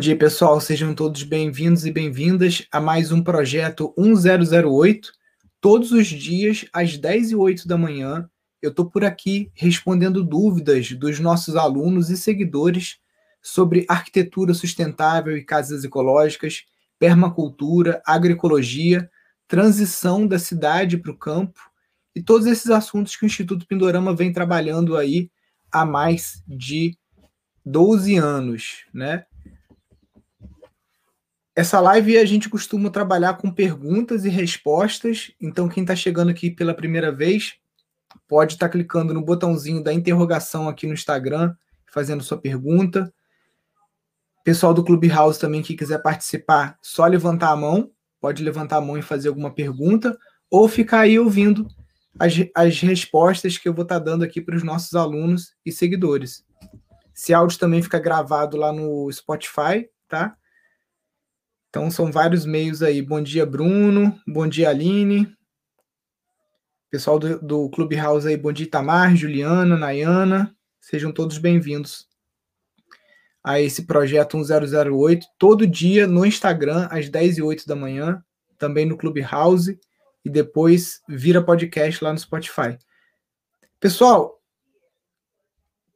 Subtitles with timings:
[0.00, 0.58] Bom dia, pessoal.
[0.62, 5.12] Sejam todos bem-vindos e bem-vindas a mais um projeto 1008.
[5.60, 8.26] Todos os dias, às 10 e 8 da manhã,
[8.62, 12.96] eu estou por aqui respondendo dúvidas dos nossos alunos e seguidores
[13.42, 16.64] sobre arquitetura sustentável e casas ecológicas,
[16.98, 19.10] permacultura, agroecologia,
[19.46, 21.60] transição da cidade para o campo
[22.16, 25.30] e todos esses assuntos que o Instituto Pindorama vem trabalhando aí
[25.70, 26.96] há mais de
[27.66, 29.26] 12 anos, né?
[31.54, 36.50] Essa live a gente costuma trabalhar com perguntas e respostas, então quem está chegando aqui
[36.50, 37.54] pela primeira vez
[38.28, 41.54] pode estar tá clicando no botãozinho da interrogação aqui no Instagram,
[41.92, 43.12] fazendo sua pergunta.
[44.44, 48.96] Pessoal do Clubhouse também que quiser participar, só levantar a mão, pode levantar a mão
[48.96, 50.16] e fazer alguma pergunta,
[50.48, 51.66] ou ficar aí ouvindo
[52.18, 55.72] as, as respostas que eu vou estar tá dando aqui para os nossos alunos e
[55.72, 56.44] seguidores.
[57.14, 60.36] Esse áudio também fica gravado lá no Spotify, tá?
[61.70, 63.00] Então são vários meios aí.
[63.00, 64.20] Bom dia, Bruno.
[64.26, 65.32] Bom dia, Aline.
[66.90, 70.52] Pessoal do, do Clubhouse aí, bom dia, Itamar, Juliana, Nayana.
[70.80, 72.08] Sejam todos bem-vindos
[73.44, 78.22] a esse projeto 1008, todo dia no Instagram, às 10 e 8 da manhã,
[78.58, 79.78] também no Clubhouse,
[80.24, 82.76] e depois vira podcast lá no Spotify.
[83.78, 84.42] Pessoal,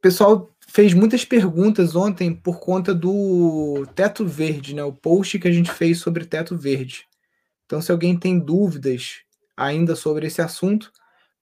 [0.01, 4.83] pessoal fez muitas perguntas ontem por conta do teto verde, né?
[4.83, 7.07] O post que a gente fez sobre teto verde.
[7.65, 9.21] Então, se alguém tem dúvidas
[9.55, 10.91] ainda sobre esse assunto,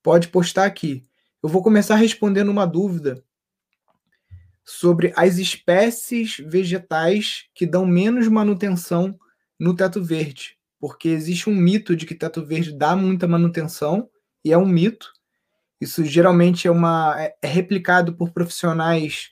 [0.03, 1.03] pode postar aqui.
[1.41, 3.23] Eu vou começar respondendo uma dúvida
[4.63, 9.17] sobre as espécies vegetais que dão menos manutenção
[9.59, 14.07] no teto verde, porque existe um mito de que teto verde dá muita manutenção
[14.45, 15.11] e é um mito.
[15.79, 19.31] Isso geralmente é uma é, é replicado por profissionais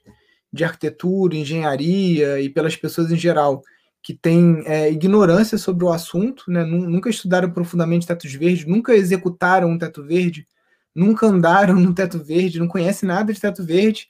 [0.52, 3.62] de arquitetura, engenharia e pelas pessoas em geral
[4.04, 6.64] que têm é, ignorância sobre o assunto, né?
[6.64, 10.48] nunca estudaram profundamente tetos verdes, nunca executaram um teto verde,
[10.94, 14.08] nunca andaram no teto verde, não conhecem nada de teto verde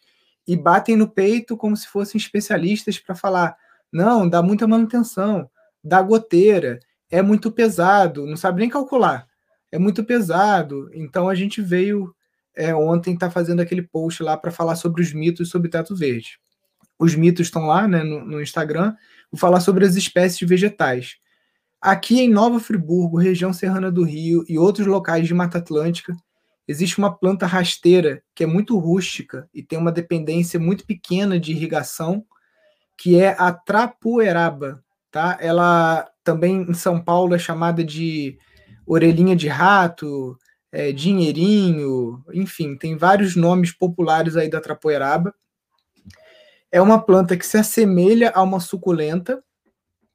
[0.48, 3.56] e batem no peito como se fossem especialistas para falar:
[3.92, 5.50] não, dá muita manutenção,
[5.84, 6.80] dá goteira,
[7.10, 9.28] é muito pesado, não sabe nem calcular,
[9.72, 10.90] é muito pesado.
[10.94, 12.16] Então a gente veio
[12.56, 16.40] é, ontem tá fazendo aquele post lá para falar sobre os mitos sobre teto verde.
[17.00, 18.96] Os mitos estão lá né, no, no Instagram.
[19.32, 21.16] Vou falar sobre as espécies vegetais.
[21.82, 26.16] Aqui em Nova Friburgo, região serrana do Rio e outros locais de Mata Atlântica,
[26.68, 31.52] existe uma planta rasteira que é muito rústica e tem uma dependência muito pequena de
[31.52, 32.24] irrigação,
[32.96, 34.84] que é a trapoeraba.
[35.10, 35.38] Tá?
[35.42, 38.38] Ela também em São Paulo é chamada de
[38.86, 40.38] orelhinha de rato,
[40.72, 45.34] é, dinheirinho, enfim, tem vários nomes populares aí da trapoeraba.
[46.72, 49.44] É uma planta que se assemelha a uma suculenta,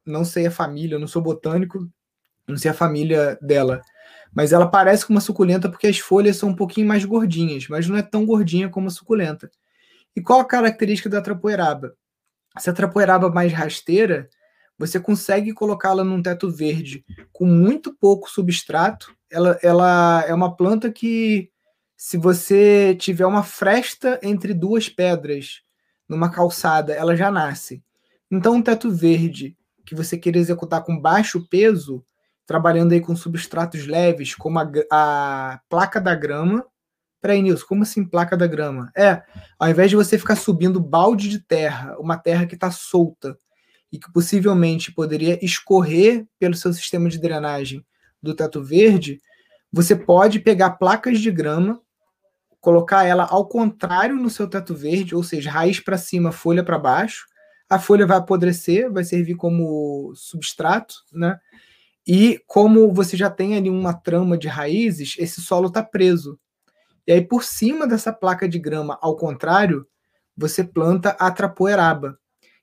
[0.05, 1.87] não sei a família, não sou botânico,
[2.49, 3.83] não sei a família dela,
[4.33, 7.87] mas ela parece com uma suculenta porque as folhas são um pouquinho mais gordinhas, mas
[7.87, 9.50] não é tão gordinha como a suculenta.
[10.15, 11.95] E qual a característica da trapoeraba?
[12.56, 14.31] Essa trapoeraba mais rasteira,
[14.79, 20.91] você consegue colocá-la num teto verde com muito pouco substrato ela, ela é uma planta
[20.91, 21.51] que,
[21.97, 25.63] se você tiver uma fresta entre duas pedras
[26.09, 27.83] numa calçada, ela já nasce.
[28.31, 32.05] Então, um teto verde que você queira executar com baixo peso,
[32.45, 36.65] trabalhando aí com substratos leves, como a, a placa da grama.
[37.21, 38.91] Peraí, Nilson, como assim placa da grama?
[38.97, 39.23] É,
[39.59, 43.37] ao invés de você ficar subindo balde de terra, uma terra que está solta
[43.93, 47.85] e que possivelmente poderia escorrer pelo seu sistema de drenagem
[48.23, 49.21] do teto verde,
[49.73, 51.81] você pode pegar placas de grama,
[52.61, 56.79] colocar ela ao contrário no seu teto verde, ou seja, raiz para cima, folha para
[56.79, 57.27] baixo.
[57.69, 61.39] A folha vai apodrecer, vai servir como substrato, né?
[62.07, 66.39] E como você já tem ali uma trama de raízes, esse solo está preso.
[67.07, 69.87] E aí, por cima dessa placa de grama, ao contrário,
[70.37, 72.19] você planta a trapoeraba.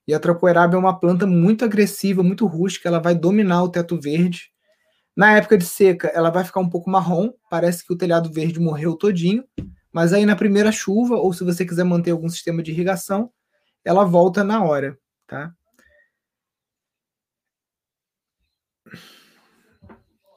[0.07, 3.99] E a trapoeraba é uma planta muito agressiva, muito rústica, ela vai dominar o teto
[3.99, 4.51] verde.
[5.15, 8.59] Na época de seca, ela vai ficar um pouco marrom, parece que o telhado verde
[8.59, 9.43] morreu todinho,
[9.91, 13.31] mas aí na primeira chuva, ou se você quiser manter algum sistema de irrigação,
[13.85, 14.97] ela volta na hora,
[15.27, 15.53] tá?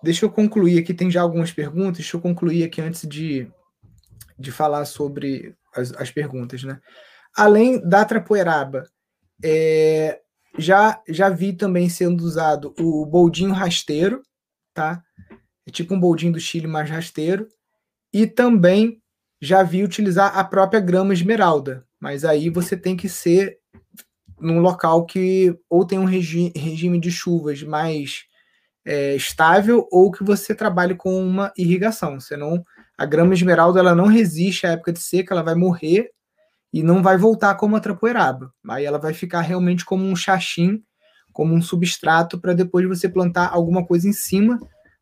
[0.03, 3.51] Deixa eu concluir aqui, tem já algumas perguntas, deixa eu concluir aqui antes de,
[4.39, 6.81] de falar sobre as, as perguntas, né?
[7.35, 8.89] Além da trapoeraba,
[9.43, 10.21] é,
[10.59, 14.23] já, já vi também sendo usado o boldinho rasteiro,
[14.73, 15.03] tá?
[15.67, 17.49] É tipo um boldinho do Chile mais rasteiro.
[18.13, 19.03] E também
[19.41, 23.59] já vi utilizar a própria grama esmeralda, mas aí você tem que ser
[24.41, 28.25] num local que ou tem um regi regime de chuvas mais
[28.85, 32.21] é, estável ou que você trabalhe com uma irrigação.
[32.21, 32.65] Senão,
[32.97, 36.11] a grama esmeralda ela não resiste à época de seca, ela vai morrer
[36.77, 38.53] e não vai voltar como a trapoeraba.
[38.69, 40.85] Aí ela vai ficar realmente como um xaxim,
[41.33, 44.59] como um substrato para depois você plantar alguma coisa em cima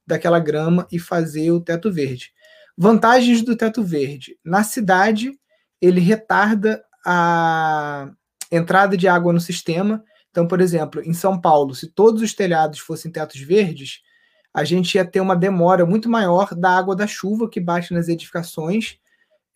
[0.06, 2.32] daquela grama e fazer o teto verde.
[2.78, 4.38] Vantagens do teto verde.
[4.44, 5.32] Na cidade,
[5.80, 8.08] ele retarda a
[8.52, 10.00] entrada de água no sistema.
[10.30, 13.98] Então, por exemplo, em São Paulo, se todos os telhados fossem tetos verdes,
[14.54, 18.06] a gente ia ter uma demora muito maior da água da chuva que bate nas
[18.06, 19.00] edificações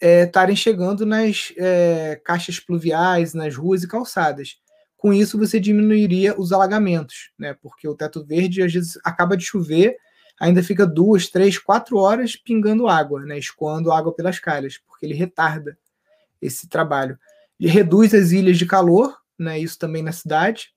[0.01, 4.57] estarem é, chegando nas é, caixas pluviais, nas ruas e calçadas.
[4.97, 7.55] Com isso, você diminuiria os alagamentos, né?
[7.61, 9.97] Porque o teto verde às vezes acaba de chover,
[10.41, 13.39] ainda fica duas, três, quatro horas pingando água, né?
[13.39, 15.79] Escoando água pelas calhas, porque ele retarda
[16.43, 17.19] esse trabalho.
[17.59, 19.59] E reduz as ilhas de calor, né?
[19.59, 20.73] Isso também na cidade.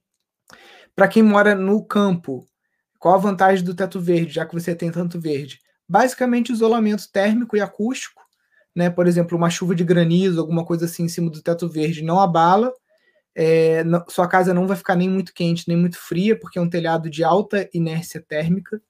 [0.95, 2.45] Para quem mora no campo,
[2.99, 5.59] qual a vantagem do teto verde, já que você tem tanto verde?
[5.87, 8.20] Basicamente, isolamento térmico e acústico,
[8.75, 8.89] né?
[8.89, 12.19] Por exemplo, uma chuva de granizo, alguma coisa assim em cima do teto verde não
[12.19, 12.71] abala.
[13.33, 16.61] É, não, sua casa não vai ficar nem muito quente nem muito fria, porque é
[16.61, 18.81] um telhado de alta inércia térmica.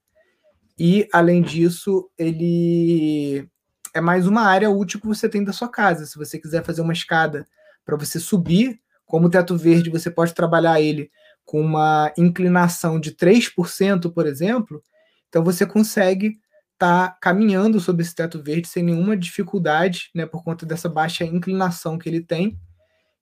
[0.78, 3.48] E, além disso, ele
[3.94, 6.06] é mais uma área útil que você tem da sua casa.
[6.06, 7.46] Se você quiser fazer uma escada
[7.84, 11.10] para você subir, como o teto verde, você pode trabalhar ele
[11.44, 14.82] com uma inclinação de 3%, por exemplo,
[15.28, 16.38] então você consegue
[16.82, 21.24] estar tá caminhando sobre esse teto verde sem nenhuma dificuldade, né, por conta dessa baixa
[21.24, 22.58] inclinação que ele tem,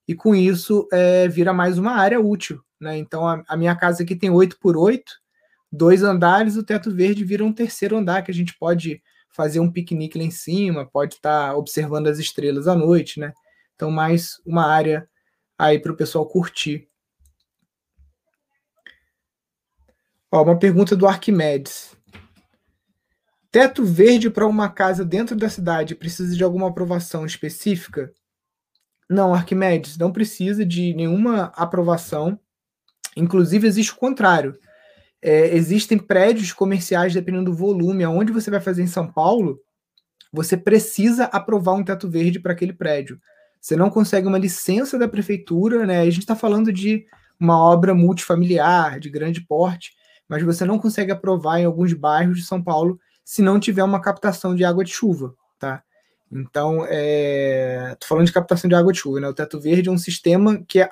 [0.07, 2.59] e com isso é, vira mais uma área útil.
[2.79, 2.97] Né?
[2.97, 5.11] Então a, a minha casa aqui tem 8 por 8,
[5.71, 9.71] dois andares, o teto verde vira um terceiro andar que a gente pode fazer um
[9.71, 13.31] piquenique lá em cima, pode estar tá observando as estrelas à noite, né?
[13.75, 15.07] Então, mais uma área
[15.57, 16.89] aí para o pessoal curtir.
[20.29, 21.95] Ó, uma pergunta do Arquimedes.
[23.51, 28.13] Teto verde para uma casa dentro da cidade precisa de alguma aprovação específica?
[29.09, 32.39] Não, Arquimedes, não precisa de nenhuma aprovação.
[33.15, 34.57] Inclusive, existe o contrário.
[35.21, 39.59] É, existem prédios comerciais, dependendo do volume, aonde você vai fazer em São Paulo,
[40.31, 43.19] você precisa aprovar um teto verde para aquele prédio.
[43.59, 45.99] Você não consegue uma licença da prefeitura, né?
[45.99, 47.05] A gente está falando de
[47.37, 49.91] uma obra multifamiliar, de grande porte,
[50.27, 52.97] mas você não consegue aprovar em alguns bairros de São Paulo
[53.31, 55.81] se não tiver uma captação de água de chuva, tá?
[56.29, 57.95] Então, é...
[58.03, 59.27] falando de captação de água de chuva, né?
[59.29, 60.89] O Teto Verde é um sistema que é...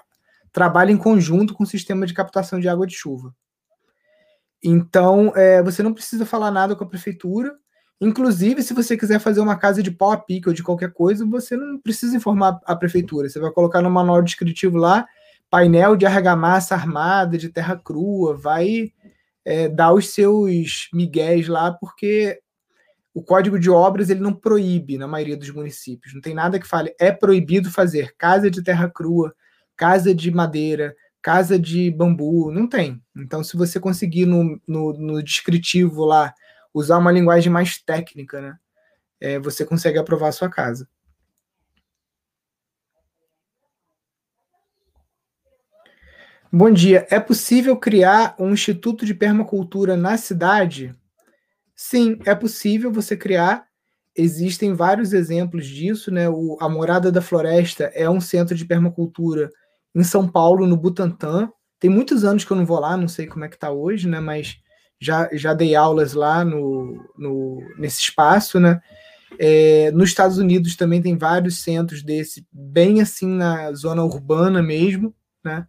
[0.54, 3.36] trabalha em conjunto com o sistema de captação de água de chuva.
[4.64, 5.62] Então, é...
[5.62, 7.58] você não precisa falar nada com a prefeitura,
[8.02, 11.26] Inclusive, se você quiser fazer uma casa de pau a pique ou de qualquer coisa,
[11.26, 13.28] você não precisa informar a prefeitura.
[13.28, 15.06] Você vai colocar no manual descritivo lá,
[15.50, 18.94] painel de argamassa armada, de terra crua, vai
[19.50, 22.40] é, dar os seus migués lá, porque
[23.12, 26.14] o código de obras ele não proíbe na maioria dos municípios.
[26.14, 29.34] Não tem nada que fale, é proibido fazer casa de terra crua,
[29.76, 33.02] casa de madeira, casa de bambu, não tem.
[33.18, 36.32] Então, se você conseguir no, no, no descritivo lá
[36.72, 38.56] usar uma linguagem mais técnica, né?
[39.20, 40.88] É, você consegue aprovar a sua casa.
[46.52, 47.06] Bom dia.
[47.12, 50.96] É possível criar um instituto de permacultura na cidade?
[51.76, 53.66] Sim, é possível você criar.
[54.16, 56.28] Existem vários exemplos disso, né?
[56.28, 59.52] O, a Morada da Floresta é um centro de permacultura
[59.94, 61.52] em São Paulo, no Butantã.
[61.80, 64.08] Tem muitos anos que eu não vou lá, não sei como é que está hoje,
[64.08, 64.20] né?
[64.20, 64.58] Mas
[65.00, 68.82] já, já dei aulas lá no, no, nesse espaço, né?
[69.40, 75.14] É, nos Estados Unidos também tem vários centros desse, bem assim na zona urbana mesmo,
[75.46, 75.68] né?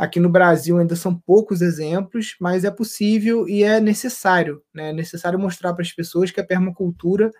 [0.00, 4.88] Aqui no Brasil ainda são poucos exemplos, mas é possível e é necessário, né?
[4.88, 7.30] É necessário mostrar para as pessoas que a permacultura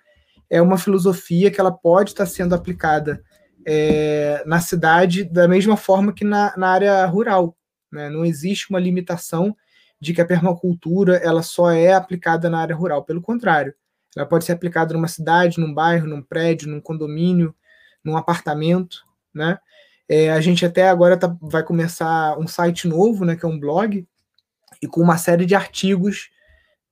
[0.51, 3.25] é uma filosofia que ela pode estar sendo aplicada
[3.67, 7.57] é, na cidade da mesma forma que na, na área rural.
[7.91, 8.11] Né?
[8.11, 9.57] Não existe uma limitação
[9.99, 13.05] de que a permacultura ela só é aplicada na área rural.
[13.05, 13.73] Pelo contrário,
[14.15, 17.55] ela pode ser aplicada numa cidade, num bairro, num prédio, num condomínio,
[18.05, 18.99] num apartamento,
[19.33, 19.59] né?
[20.13, 23.61] É, a gente até agora tá, vai começar um site novo, né, que é um
[23.61, 24.05] blog,
[24.83, 26.31] e com uma série de artigos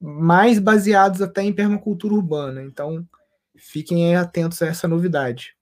[0.00, 2.62] mais baseados até em permacultura urbana.
[2.62, 3.04] Então,
[3.56, 5.56] fiquem atentos a essa novidade.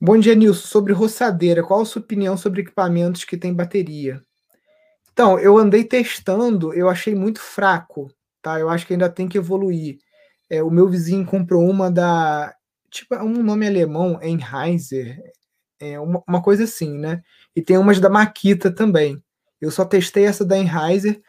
[0.00, 0.66] Bom dia, Nilson.
[0.66, 4.24] Sobre roçadeira, qual a sua opinião sobre equipamentos que têm bateria?
[5.12, 8.58] Então, eu andei testando, eu achei muito fraco, tá?
[8.58, 9.98] Eu acho que ainda tem que evoluir.
[10.48, 12.54] É, o meu vizinho comprou uma da.
[12.90, 15.18] Tipo, é um nome alemão, Enheiser.
[15.78, 17.22] É uma, uma coisa assim, né?
[17.54, 19.22] E tem umas da Makita também.
[19.60, 21.20] Eu só testei essa da Enheiser.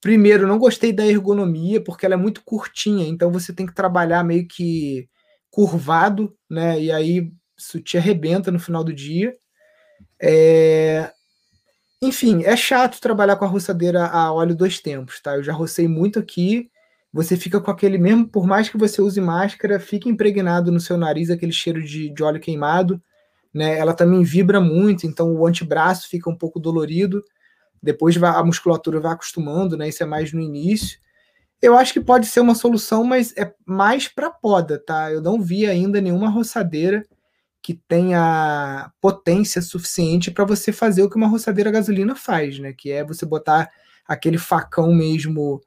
[0.00, 4.22] Primeiro, não gostei da ergonomia, porque ela é muito curtinha, então você tem que trabalhar
[4.22, 5.08] meio que
[5.50, 6.80] curvado, né?
[6.80, 9.36] E aí isso te arrebenta no final do dia.
[10.22, 11.10] É...
[12.00, 15.34] Enfim, é chato trabalhar com a roçadeira a óleo dois tempos, tá?
[15.34, 16.70] Eu já rocei muito aqui.
[17.12, 20.96] Você fica com aquele mesmo, por mais que você use máscara, fica impregnado no seu
[20.96, 23.02] nariz aquele cheiro de, de óleo queimado,
[23.52, 23.78] né?
[23.78, 27.24] Ela também vibra muito, então o antebraço fica um pouco dolorido.
[27.82, 29.88] Depois a musculatura vai acostumando, né?
[29.88, 30.98] Isso é mais no início.
[31.60, 35.10] Eu acho que pode ser uma solução, mas é mais para poda, tá?
[35.10, 37.04] Eu não vi ainda nenhuma roçadeira
[37.62, 42.72] que tenha potência suficiente para você fazer o que uma roçadeira gasolina faz, né?
[42.72, 43.70] Que é você botar
[44.06, 45.60] aquele facão mesmo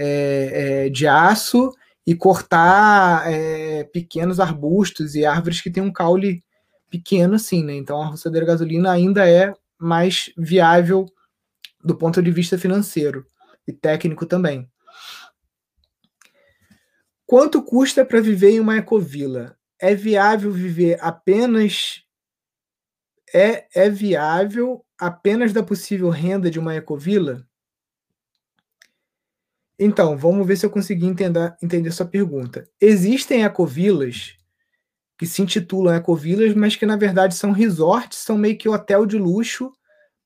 [0.00, 1.72] é, é, de aço
[2.06, 6.44] e cortar é, pequenos arbustos e árvores que têm um caule
[6.88, 7.74] pequeno, assim, né?
[7.74, 11.04] Então a roçadeira gasolina ainda é mais viável
[11.82, 13.26] do ponto de vista financeiro
[13.66, 14.70] e técnico também.
[17.26, 19.56] Quanto custa para viver em uma ecovila?
[19.80, 22.02] É viável viver apenas
[23.34, 27.47] é, é viável apenas da possível renda de uma ecovila?
[29.78, 32.68] Então, vamos ver se eu consegui entender, entender sua pergunta.
[32.80, 34.38] Existem ecovilas
[35.18, 39.18] que se intitulam ecovilas, mas que na verdade são resorts, são meio que hotel de
[39.18, 39.72] luxo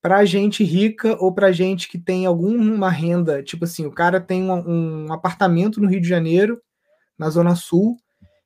[0.02, 3.42] para gente rica ou para gente que tem alguma renda.
[3.42, 6.60] Tipo assim, o cara tem um, um apartamento no Rio de Janeiro
[7.18, 7.96] na Zona Sul,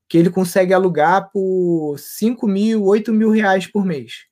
[0.08, 4.26] que ele consegue alugar por 5 mil, 8 mil reais por mês.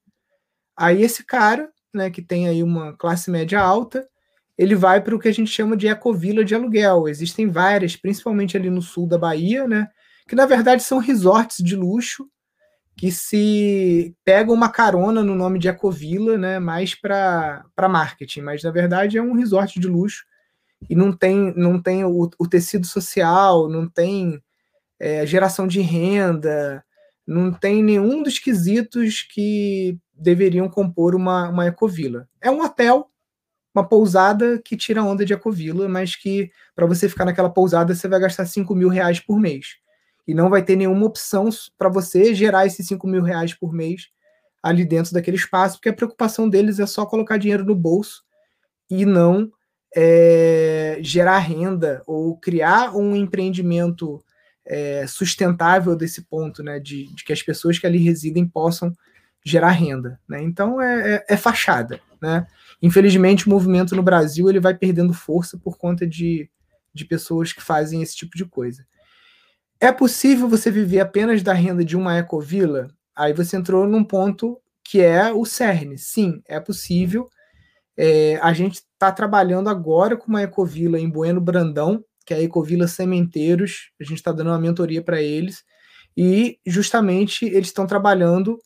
[0.76, 4.06] Aí esse cara, né, que tem aí uma classe média alta,
[4.56, 7.08] ele vai para o que a gente chama de ecovila de aluguel.
[7.08, 9.88] Existem várias, principalmente ali no sul da Bahia, né,
[10.28, 12.28] que na verdade são resorts de luxo
[12.96, 18.70] que se pegam uma carona no nome de ecovila, né, mais para marketing, mas na
[18.70, 20.24] verdade é um resort de luxo
[20.88, 24.40] e não tem, não tem o, o tecido social, não tem
[24.98, 26.84] é, geração de renda,
[27.26, 32.28] não tem nenhum dos quesitos que deveriam compor uma, uma ecovila.
[32.40, 33.10] É um hotel,
[33.74, 38.06] uma pousada que tira onda de ecovila, mas que para você ficar naquela pousada você
[38.06, 39.76] vai gastar 5 mil reais por mês.
[40.26, 44.08] E não vai ter nenhuma opção para você gerar esses 5 mil reais por mês
[44.62, 48.22] ali dentro daquele espaço, porque a preocupação deles é só colocar dinheiro no bolso
[48.90, 49.50] e não
[49.94, 54.24] é, gerar renda ou criar um empreendimento
[54.66, 58.92] é, sustentável desse ponto, né, de, de, que as pessoas que ali residem possam
[59.44, 60.42] gerar renda, né?
[60.42, 62.46] Então é, é, é, fachada, né?
[62.80, 66.48] Infelizmente o movimento no Brasil ele vai perdendo força por conta de,
[66.92, 68.84] de pessoas que fazem esse tipo de coisa.
[69.80, 72.88] É possível você viver apenas da renda de uma ecovila?
[73.14, 75.96] Aí você entrou num ponto que é o CERN.
[75.96, 77.28] Sim, é possível.
[77.96, 82.42] É, a gente está trabalhando agora com uma ecovila em Bueno Brandão, que é a
[82.42, 83.90] Ecovila Sementeiros.
[84.00, 85.62] A gente está dando uma mentoria para eles.
[86.16, 88.58] E justamente eles estão trabalhando.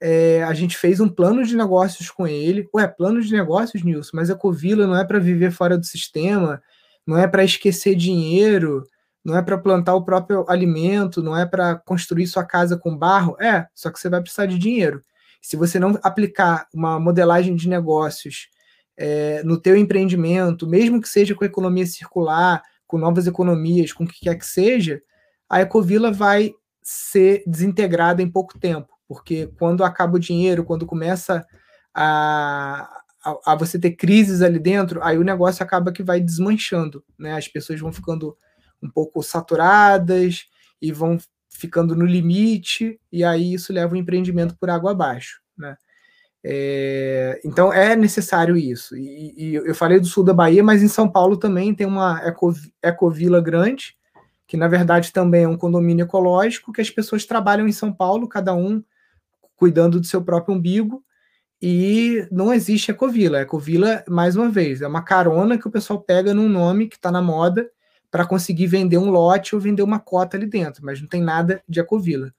[0.00, 2.68] É, a gente fez um plano de negócios com ele.
[2.74, 6.62] Ué, plano de negócios, Nilson, mas a Ecovila não é para viver fora do sistema,
[7.06, 8.84] não é para esquecer dinheiro,
[9.24, 13.36] não é para plantar o próprio alimento, não é para construir sua casa com barro.
[13.40, 15.02] É, só que você vai precisar de dinheiro.
[15.40, 18.48] Se você não aplicar uma modelagem de negócios
[18.96, 24.06] é, no teu empreendimento, mesmo que seja com economia circular, com novas economias, com o
[24.06, 25.02] que quer que seja,
[25.48, 31.46] a Ecovila vai ser desintegrada em pouco tempo, porque quando acaba o dinheiro, quando começa
[31.94, 32.88] a,
[33.24, 37.34] a, a, você ter crises ali dentro, aí o negócio acaba que vai desmanchando, né?
[37.34, 38.36] As pessoas vão ficando
[38.82, 40.46] um pouco saturadas
[40.80, 45.76] e vão ficando no limite, e aí isso leva o empreendimento por água abaixo, né?
[46.48, 48.96] É, então é necessário isso.
[48.96, 52.20] E, e, eu falei do sul da Bahia, mas em São Paulo também tem uma
[52.22, 53.96] eco, ecovila grande,
[54.46, 58.28] que na verdade também é um condomínio ecológico, que as pessoas trabalham em São Paulo,
[58.28, 58.80] cada um
[59.56, 61.02] cuidando do seu próprio umbigo,
[61.60, 63.40] e não existe ecovila.
[63.40, 67.10] Ecovila, mais uma vez, é uma carona que o pessoal pega num nome que está
[67.10, 67.70] na moda
[68.10, 71.62] para conseguir vender um lote ou vender uma cota ali dentro, mas não tem nada
[71.68, 72.32] de ecovila.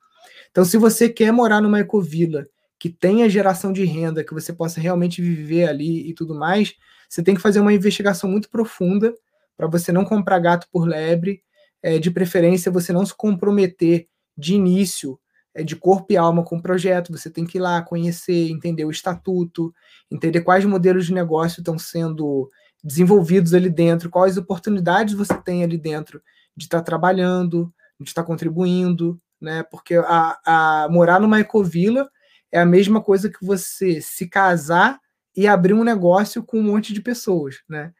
[0.52, 2.48] Então, se você quer morar numa ecovila
[2.80, 6.76] que tenha geração de renda, que você possa realmente viver ali e tudo mais,
[7.10, 9.14] você tem que fazer uma investigação muito profunda
[9.56, 11.42] para você não comprar gato por lebre,
[11.82, 14.08] é, de preferência você não se comprometer
[14.38, 15.20] de início,
[15.64, 18.92] de corpo e alma com o projeto, você tem que ir lá conhecer, entender o
[18.92, 19.74] estatuto,
[20.12, 22.50] entender quais modelos de negócio estão sendo
[22.84, 26.22] desenvolvidos ali dentro, quais oportunidades você tem ali dentro
[26.56, 29.64] de estar tá trabalhando, de estar tá contribuindo, né?
[29.64, 32.10] Porque a, a morar numa ecovila
[32.52, 35.00] é a mesma coisa que você se casar
[35.36, 37.94] e abrir um negócio com um monte de pessoas, né?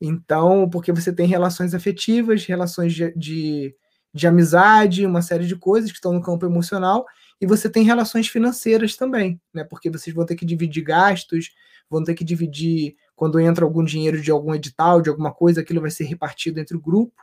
[0.00, 3.74] Então, porque você tem relações afetivas, relações de, de,
[4.12, 7.06] de amizade, uma série de coisas que estão no campo emocional,
[7.40, 9.64] e você tem relações financeiras também, né?
[9.64, 11.50] Porque vocês vão ter que dividir gastos,
[11.88, 15.80] vão ter que dividir quando entra algum dinheiro de algum edital, de alguma coisa, aquilo
[15.80, 17.20] vai ser repartido entre o grupo,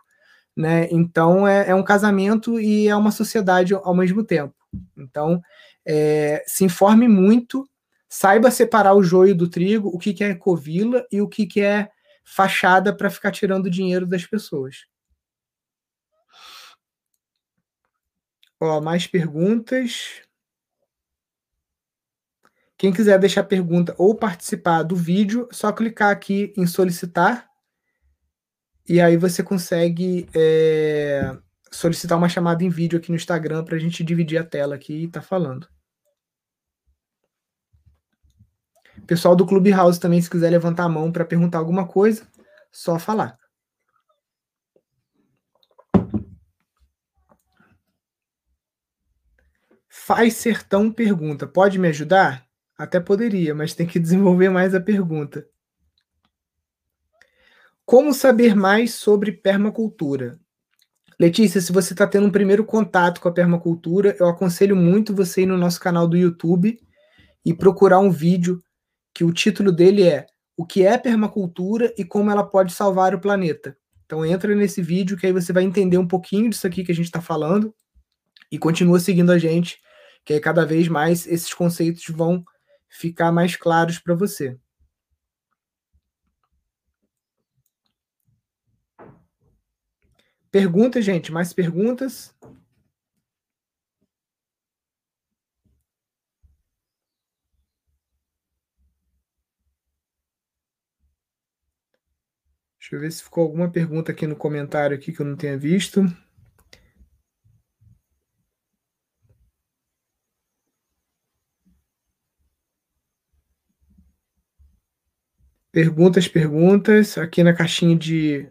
[0.55, 0.87] né?
[0.91, 4.55] Então é, é um casamento e é uma sociedade ao mesmo tempo.
[4.97, 5.41] Então
[5.85, 7.67] é, se informe muito,
[8.07, 11.61] saiba separar o joio do trigo, o que, que é covila e o que, que
[11.61, 11.89] é
[12.23, 14.85] fachada para ficar tirando dinheiro das pessoas.
[18.59, 20.21] Ó, mais perguntas.
[22.77, 27.49] Quem quiser deixar pergunta ou participar do vídeo, só clicar aqui em solicitar.
[28.87, 31.37] E aí você consegue é,
[31.71, 35.03] solicitar uma chamada em vídeo aqui no Instagram para a gente dividir a tela aqui
[35.03, 35.67] e tá falando.
[39.07, 42.27] Pessoal do Clubhouse também, se quiser levantar a mão para perguntar alguma coisa,
[42.71, 43.38] só falar.
[50.09, 52.43] Faz Sertão pergunta: pode me ajudar?
[52.75, 55.45] Até poderia, mas tem que desenvolver mais a pergunta.
[57.85, 60.39] Como saber mais sobre permacultura?
[61.19, 65.43] Letícia, se você está tendo um primeiro contato com a permacultura, eu aconselho muito você
[65.43, 66.79] ir no nosso canal do YouTube
[67.45, 68.63] e procurar um vídeo
[69.13, 70.25] que o título dele é
[70.57, 73.77] O que é permacultura e como ela pode salvar o planeta.
[74.07, 76.95] Então entra nesse vídeo que aí você vai entender um pouquinho disso aqui que a
[76.95, 77.75] gente está falando
[78.51, 79.79] e continua seguindo a gente,
[80.23, 82.43] que aí cada vez mais esses conceitos vão
[82.87, 84.57] ficar mais claros para você.
[90.51, 91.31] Perguntas, gente?
[91.31, 92.33] Mais perguntas?
[102.79, 105.55] Deixa eu ver se ficou alguma pergunta aqui no comentário aqui que eu não tenha
[105.55, 106.03] visto.
[115.71, 117.17] Perguntas, perguntas.
[117.17, 118.49] Aqui na caixinha de.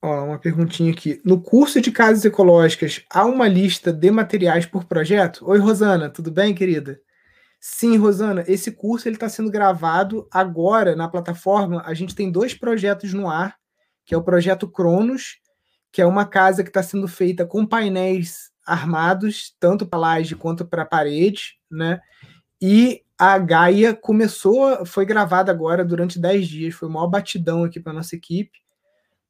[0.00, 1.20] Ó, uma perguntinha aqui.
[1.24, 5.44] No curso de casas ecológicas, há uma lista de materiais por projeto?
[5.44, 7.00] Oi, Rosana, tudo bem, querida?
[7.60, 11.82] Sim, Rosana, esse curso ele está sendo gravado agora na plataforma.
[11.84, 13.56] A gente tem dois projetos no ar,
[14.06, 15.40] que é o projeto Cronos,
[15.90, 20.64] que é uma casa que está sendo feita com painéis armados, tanto para laje quanto
[20.64, 22.00] para parede, né?
[22.62, 27.80] E a Gaia começou, foi gravada agora durante 10 dias, foi o maior batidão aqui
[27.80, 28.58] para nossa equipe,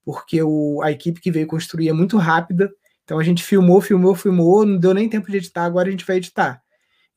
[0.05, 2.71] porque o, a equipe que veio construir é muito rápida.
[3.05, 6.05] Então a gente filmou, filmou, filmou, não deu nem tempo de editar, agora a gente
[6.05, 6.63] vai editar.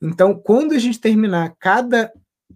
[0.00, 2.10] Então, quando a gente terminar cada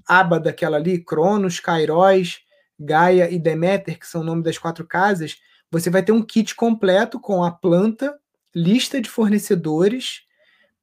[0.08, 2.40] aba daquela ali, Cronos, Kairos,
[2.78, 5.36] Gaia e Deméter, que são o nome das quatro casas,
[5.70, 8.18] você vai ter um kit completo com a planta,
[8.54, 10.22] lista de fornecedores,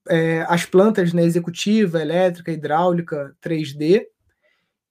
[0.10, 4.06] é, as plantas né, executiva, elétrica, hidráulica, 3D,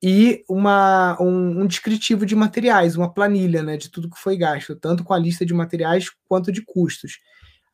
[0.02, 4.74] e uma, um, um, descritivo de materiais, uma planilha né, de tudo que foi gasto,
[4.74, 7.18] tanto com a lista de materiais quanto de custos.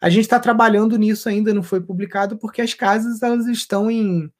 [0.01, 4.31] A gente está trabalhando nisso ainda, não foi publicado, porque as casas elas estão em,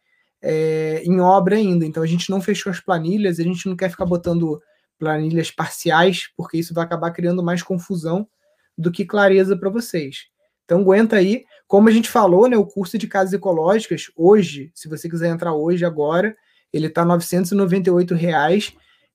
[0.43, 3.91] é, em obra ainda, então a gente não fechou as planilhas, a gente não quer
[3.91, 4.61] ficar botando
[4.99, 8.29] planilhas parciais, porque isso vai acabar criando mais confusão
[8.77, 10.27] do que clareza para vocês.
[10.65, 11.45] Então aguenta aí.
[11.69, 15.53] Como a gente falou, né, o curso de casas ecológicas, hoje, se você quiser entrar
[15.53, 16.35] hoje, agora,
[16.73, 18.73] ele está 998 reais,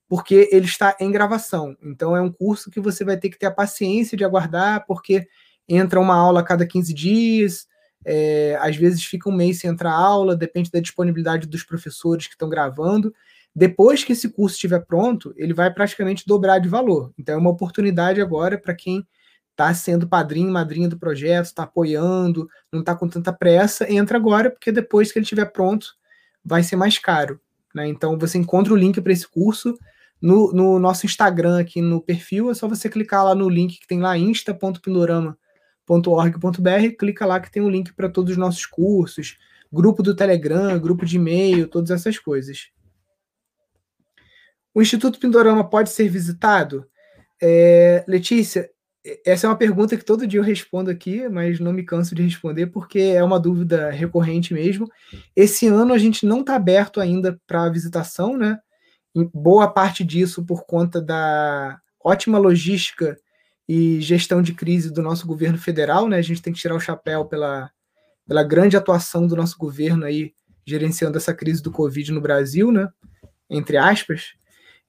[0.08, 1.76] porque ele está em gravação.
[1.82, 5.28] Então é um curso que você vai ter que ter a paciência de aguardar, porque
[5.68, 7.66] entra uma aula a cada 15 dias,
[8.06, 12.34] é, às vezes fica um mês sem entrar aula, depende da disponibilidade dos professores que
[12.34, 13.12] estão gravando.
[13.56, 17.12] Depois que esse curso estiver pronto, ele vai praticamente dobrar de valor.
[17.18, 19.04] Então é uma oportunidade agora para quem
[19.54, 24.52] está sendo padrinho, madrinha do projeto, está apoiando, não está com tanta pressa, entra agora,
[24.52, 25.96] porque depois que ele estiver pronto,
[26.44, 27.40] vai ser mais caro.
[27.74, 27.88] Né?
[27.88, 29.78] Então você encontra o link para esse curso
[30.22, 33.88] no, no, nosso Instagram aqui no perfil, é só você clicar lá no link que
[33.88, 39.38] tem lá insta.pindorama.org.br, clica lá que tem o um link para todos os nossos cursos,
[39.72, 42.70] grupo do Telegram, grupo de e-mail, todas essas coisas.
[44.74, 46.88] O Instituto Pindorama pode ser visitado?
[47.42, 48.70] É, Letícia,
[49.26, 52.24] essa é uma pergunta que todo dia eu respondo aqui, mas não me canso de
[52.24, 54.90] responder porque é uma dúvida recorrente mesmo.
[55.36, 58.60] Esse ano a gente não está aberto ainda para visitação, né?
[59.14, 63.18] Em boa parte disso por conta da ótima logística
[63.68, 66.18] e gestão de crise do nosso governo federal, né?
[66.18, 67.70] A gente tem que tirar o chapéu pela,
[68.26, 70.34] pela grande atuação do nosso governo aí
[70.66, 72.88] gerenciando essa crise do Covid no Brasil, né?
[73.50, 74.34] Entre aspas.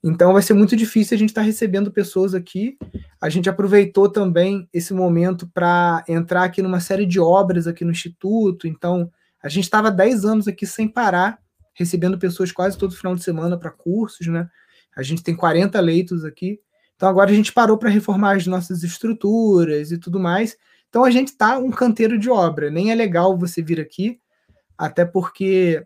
[0.07, 2.77] Então vai ser muito difícil a gente estar tá recebendo pessoas aqui.
[3.19, 7.91] A gente aproveitou também esse momento para entrar aqui numa série de obras aqui no
[7.91, 8.69] Instituto.
[8.69, 9.11] Então,
[9.43, 11.39] a gente estava 10 anos aqui sem parar,
[11.73, 14.47] recebendo pessoas quase todo final de semana para cursos, né?
[14.95, 16.61] A gente tem 40 leitos aqui.
[16.97, 20.55] Então agora a gente parou para reformar as nossas estruturas e tudo mais.
[20.89, 22.71] Então a gente está um canteiro de obra.
[22.71, 24.21] Nem é legal você vir aqui,
[24.77, 25.85] até porque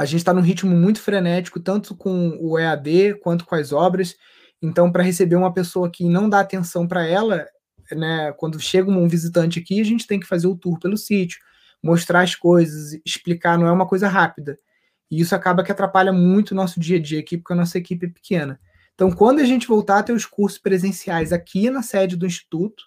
[0.00, 4.16] a gente está num ritmo muito frenético, tanto com o EAD quanto com as obras.
[4.62, 7.46] Então, para receber uma pessoa aqui e não dar atenção para ela,
[7.92, 11.38] né, quando chega um visitante aqui, a gente tem que fazer o tour pelo sítio,
[11.82, 14.56] mostrar as coisas, explicar, não é uma coisa rápida.
[15.10, 17.76] E isso acaba que atrapalha muito o nosso dia a dia aqui, porque a nossa
[17.76, 18.58] equipe é pequena.
[18.94, 22.84] Então, quando a gente voltar a ter os cursos presenciais aqui na sede do Instituto,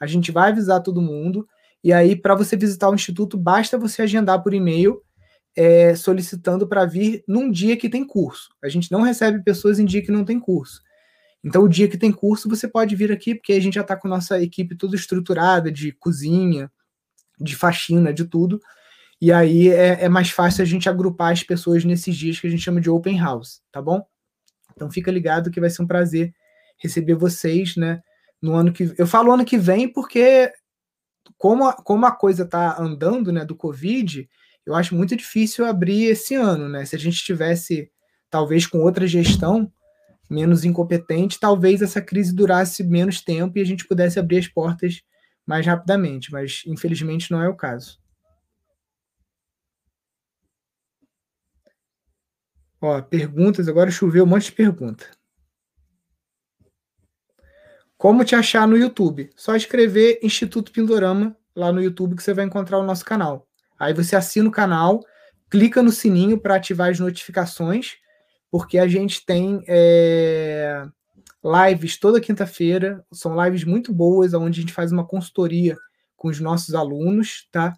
[0.00, 1.46] a gente vai avisar todo mundo.
[1.82, 5.02] E aí, para você visitar o Instituto, basta você agendar por e-mail
[5.56, 8.50] é, solicitando para vir num dia que tem curso.
[8.62, 10.82] A gente não recebe pessoas em dia que não tem curso.
[11.44, 13.94] Então, o dia que tem curso, você pode vir aqui, porque a gente já está
[13.94, 16.72] com nossa equipe toda estruturada de cozinha,
[17.38, 18.60] de faxina, de tudo.
[19.20, 22.50] E aí é, é, mais fácil a gente agrupar as pessoas nesses dias que a
[22.50, 24.04] gente chama de open house, tá bom?
[24.74, 26.34] Então fica ligado que vai ser um prazer
[26.78, 28.00] receber vocês, né?
[28.42, 30.52] No ano que eu falo ano que vem porque
[31.38, 34.28] como a, como a coisa tá andando, né, do Covid,
[34.66, 36.84] eu acho muito difícil abrir esse ano, né?
[36.84, 37.90] Se a gente tivesse,
[38.30, 39.70] talvez, com outra gestão
[40.30, 45.02] menos incompetente, talvez essa crise durasse menos tempo e a gente pudesse abrir as portas
[45.46, 47.98] mais rapidamente, mas infelizmente não é o caso.
[52.80, 55.06] Ó, perguntas, agora choveu um monte de pergunta.
[57.96, 59.30] Como te achar no YouTube?
[59.36, 63.48] Só escrever Instituto Pindorama lá no YouTube que você vai encontrar o nosso canal.
[63.84, 65.00] Aí você assina o canal,
[65.50, 67.96] clica no sininho para ativar as notificações,
[68.50, 70.84] porque a gente tem é,
[71.44, 73.04] lives toda quinta-feira.
[73.12, 75.76] São lives muito boas, onde a gente faz uma consultoria
[76.16, 77.74] com os nossos alunos, tá?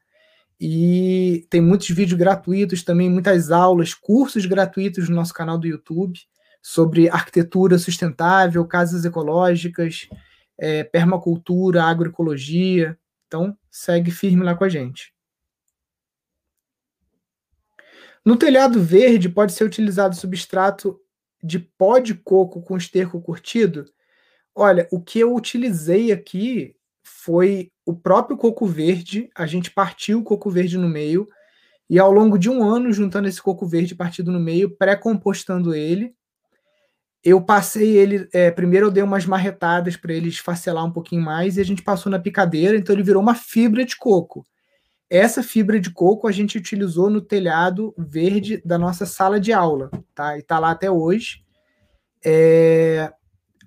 [0.61, 6.19] E tem muitos vídeos gratuitos também, muitas aulas, cursos gratuitos no nosso canal do YouTube
[6.63, 10.09] sobre arquitetura sustentável, casas ecológicas,
[10.57, 12.97] é, permacultura, agroecologia.
[13.27, 15.16] Então, segue firme lá com a gente.
[18.27, 20.99] No telhado verde, pode ser utilizado substrato
[21.41, 23.85] de pó de coco com esterco curtido?
[24.53, 29.31] Olha, o que eu utilizei aqui foi o próprio coco verde.
[29.33, 31.25] A gente partiu o coco verde no meio
[31.89, 36.13] e ao longo de um ano, juntando esse coco verde partido no meio, pré-compostando ele,
[37.23, 38.29] eu passei ele.
[38.33, 41.81] É, primeiro eu dei umas marretadas para ele esfacelar um pouquinho mais e a gente
[41.81, 44.45] passou na picadeira, então ele virou uma fibra de coco.
[45.09, 49.91] Essa fibra de coco a gente utilizou no telhado verde da nossa sala de aula,
[50.15, 50.37] tá?
[50.37, 51.45] E tá lá até hoje.
[52.25, 53.13] É...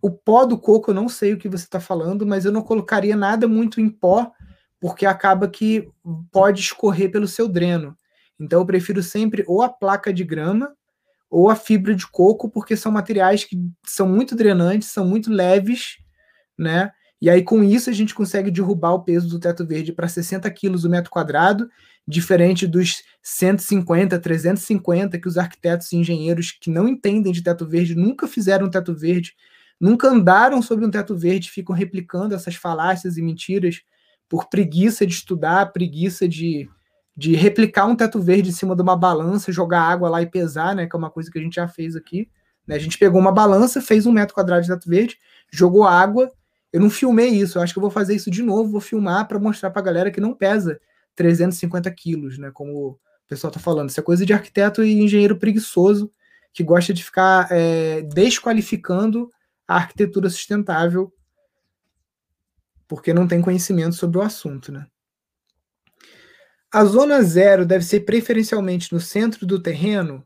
[0.02, 2.62] O pó do coco, eu não sei o que você está falando, mas eu não
[2.62, 4.32] colocaria nada muito em pó,
[4.80, 5.90] porque acaba que
[6.32, 7.96] pode escorrer pelo seu dreno.
[8.40, 10.74] Então eu prefiro sempre ou a placa de grama
[11.30, 15.98] ou a fibra de coco, porque são materiais que são muito drenantes, são muito leves,
[16.58, 16.92] né?
[17.22, 20.50] E aí, com isso, a gente consegue derrubar o peso do teto verde para 60
[20.52, 21.70] quilos o metro quadrado,
[22.08, 27.94] diferente dos 150, 350 que os arquitetos e engenheiros que não entendem de teto verde
[27.94, 29.36] nunca fizeram um teto verde,
[29.80, 33.82] nunca andaram sobre um teto verde, ficam replicando essas falácias e mentiras
[34.30, 36.70] por preguiça de estudar, preguiça de,
[37.18, 40.76] de replicar um teto verde em cima de uma balança, jogar água lá e pesar,
[40.76, 40.88] né?
[40.88, 42.30] Que é uma coisa que a gente já fez aqui.
[42.66, 42.76] Né?
[42.76, 45.18] A gente pegou uma balança, fez um metro quadrado de teto verde,
[45.52, 46.32] jogou água
[46.72, 49.28] eu não filmei isso, eu acho que eu vou fazer isso de novo, vou filmar
[49.28, 50.80] para mostrar para a galera que não pesa
[51.16, 52.52] 350 quilos, né?
[52.54, 53.90] Como o pessoal está falando.
[53.90, 56.12] Isso é coisa de arquiteto e engenheiro preguiçoso
[56.54, 59.30] que gosta de ficar é, desqualificando
[59.68, 61.14] a arquitetura sustentável
[62.88, 64.88] porque não tem conhecimento sobre o assunto, né?
[66.72, 70.26] A zona zero deve ser preferencialmente no centro do terreno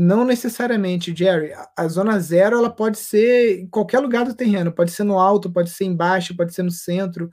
[0.00, 1.50] não necessariamente, Jerry.
[1.76, 5.50] A zona zero ela pode ser em qualquer lugar do terreno, pode ser no alto,
[5.50, 7.28] pode ser embaixo, pode ser no centro.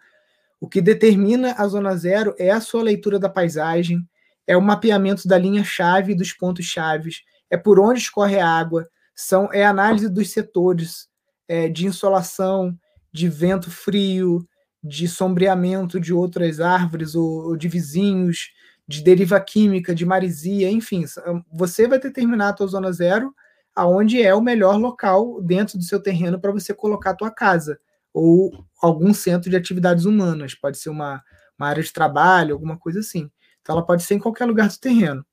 [0.60, 4.00] O que determina a zona zero é a sua leitura da paisagem,
[4.48, 9.48] é o mapeamento da linha-chave e dos pontos-chaves, é por onde escorre a água, são,
[9.54, 11.08] é a análise dos setores
[11.48, 12.76] é, de insolação,
[13.14, 14.44] de vento frio,
[14.84, 18.55] de sombreamento de outras árvores ou, ou de vizinhos,
[18.88, 21.06] de deriva química, de marisia, enfim,
[21.52, 23.34] você vai determinar a tua zona zero
[23.76, 27.80] aonde é o melhor local dentro do seu terreno para você colocar a tua casa
[28.14, 31.22] ou algum centro de atividades humanas, pode ser uma,
[31.60, 33.30] uma área de trabalho, alguma coisa assim.
[33.62, 35.26] Então ela pode ser em qualquer lugar do terreno.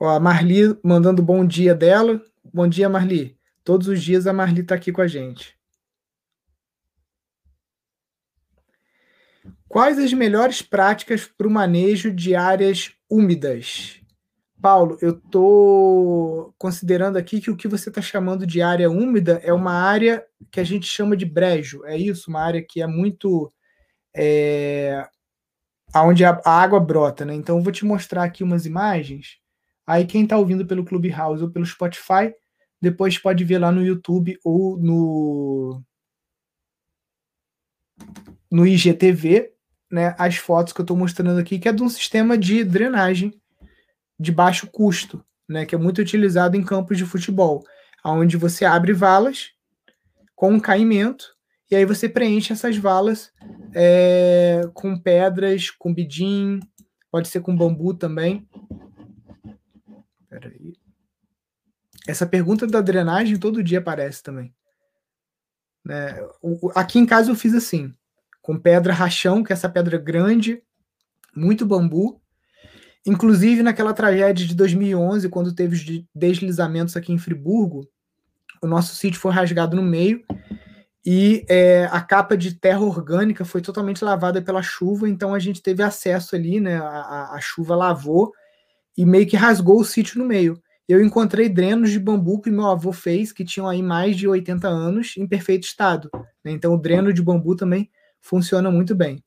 [0.00, 2.22] Ó, a Marli mandando bom dia dela.
[2.52, 3.36] Bom dia, Marli.
[3.64, 5.57] Todos os dias a Marli está aqui com a gente.
[9.68, 14.00] Quais as melhores práticas para o manejo de áreas úmidas?
[14.60, 19.52] Paulo, eu estou considerando aqui que o que você está chamando de área úmida é
[19.52, 21.84] uma área que a gente chama de brejo.
[21.84, 22.30] É isso?
[22.30, 23.52] Uma área que é muito.
[24.16, 25.06] É,
[25.94, 27.34] onde a, a água brota, né?
[27.34, 29.38] Então, eu vou te mostrar aqui umas imagens
[29.88, 32.34] Aí quem está ouvindo pelo Clubhouse ou pelo Spotify,
[32.78, 35.82] depois pode ver lá no YouTube ou no
[38.50, 39.52] no IGTV,
[39.90, 43.32] né, as fotos que eu estou mostrando aqui, que é de um sistema de drenagem
[44.18, 47.64] de baixo custo, né, que é muito utilizado em campos de futebol,
[48.04, 49.50] onde você abre valas
[50.34, 51.36] com um caimento
[51.70, 53.30] e aí você preenche essas valas
[53.74, 56.60] é, com pedras, com bidim,
[57.10, 58.48] pode ser com bambu também,
[60.28, 60.74] Peraí.
[62.06, 64.54] Essa pergunta da drenagem todo dia aparece também.
[65.84, 66.14] Né?
[66.74, 67.94] Aqui em casa eu fiz assim,
[68.48, 70.62] com pedra rachão, que é essa pedra grande,
[71.36, 72.18] muito bambu.
[73.06, 75.84] Inclusive naquela tragédia de 2011, quando teve os
[76.14, 77.86] deslizamentos aqui em Friburgo,
[78.62, 80.24] o nosso sítio foi rasgado no meio
[81.04, 85.60] e é, a capa de terra orgânica foi totalmente lavada pela chuva, então a gente
[85.60, 86.78] teve acesso ali, né?
[86.78, 88.32] A, a chuva lavou
[88.96, 90.58] e meio que rasgou o sítio no meio.
[90.88, 94.66] Eu encontrei drenos de bambu que meu avô fez, que tinham aí mais de 80
[94.66, 96.08] anos, em perfeito estado.
[96.42, 96.52] Né?
[96.52, 99.22] Então, o dreno de bambu também funciona muito bem.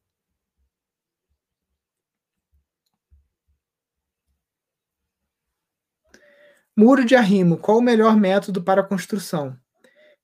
[6.75, 9.55] Muro de arrimo, qual o melhor método para construção?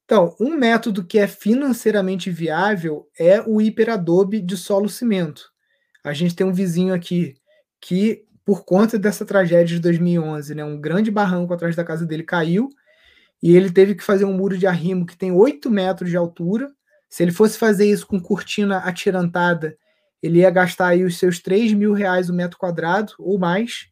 [0.06, 5.52] Então, um método que é financeiramente viável é o hiperadobe de solo cimento.
[6.04, 7.36] A gente tem um vizinho aqui
[7.82, 10.64] que por conta dessa tragédia de 2011, né?
[10.64, 12.70] Um grande barranco atrás da casa dele caiu
[13.44, 16.72] e ele teve que fazer um muro de arrimo que tem 8 metros de altura.
[17.10, 19.78] Se ele fosse fazer isso com cortina atirantada,
[20.22, 23.88] ele ia gastar aí os seus 3 mil reais o metro quadrado ou mais.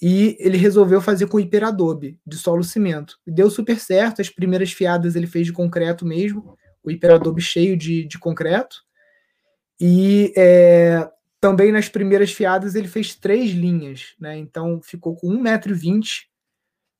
[0.00, 3.18] E ele resolveu fazer com hiperadobe, de solo cimento.
[3.26, 4.20] E deu super certo.
[4.20, 8.82] As primeiras fiadas ele fez de concreto mesmo, o hiperadobe cheio de, de concreto.
[9.80, 11.08] E é,
[11.40, 14.36] também nas primeiras fiadas ele fez três linhas, né?
[14.36, 16.24] Então ficou com 1,20m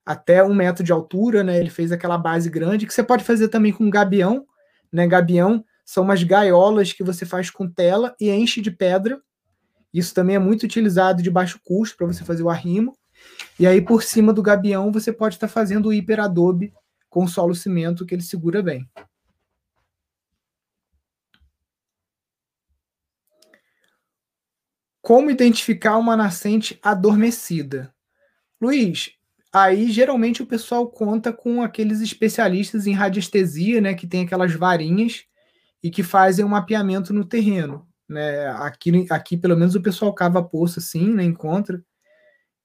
[0.04, 1.58] até um metro de altura, né?
[1.58, 4.46] Ele fez aquela base grande que você pode fazer também com gabião,
[4.94, 5.08] né?
[5.08, 9.20] Gabião são umas gaiolas que você faz com tela e enche de pedra.
[9.92, 12.96] Isso também é muito utilizado de baixo custo para você fazer o arrimo.
[13.58, 16.72] E aí por cima do gabião você pode estar tá fazendo o hiperadobe
[17.10, 18.88] com solo cimento que ele segura bem.
[25.02, 27.92] Como identificar uma nascente adormecida?
[28.60, 29.10] Luiz,
[29.54, 35.24] aí geralmente o pessoal conta com aqueles especialistas em radiestesia, né, que tem aquelas varinhas
[35.80, 37.86] e que fazem um mapeamento no terreno.
[38.08, 38.48] Né?
[38.48, 41.80] Aqui, aqui, pelo menos, o pessoal cava poço assim, né, encontra.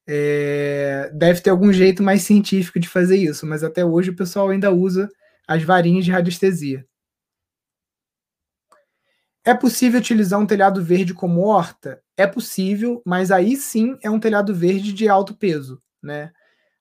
[0.07, 4.49] É, deve ter algum jeito mais científico de fazer isso, mas até hoje o pessoal
[4.49, 5.07] ainda usa
[5.47, 6.83] as varinhas de radiestesia.
[9.45, 12.01] É possível utilizar um telhado verde como horta?
[12.17, 16.31] É possível, mas aí sim é um telhado verde de alto peso, né?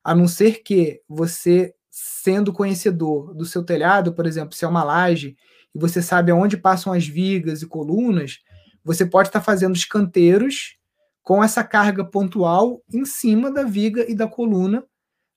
[0.03, 4.85] A não ser que você, sendo conhecedor do seu telhado, por exemplo, se é uma
[4.85, 5.37] laje,
[5.75, 8.39] e você sabe aonde passam as vigas e colunas,
[8.85, 10.77] você pode estar fazendo os canteiros
[11.23, 14.85] com essa carga pontual em cima da viga e da coluna,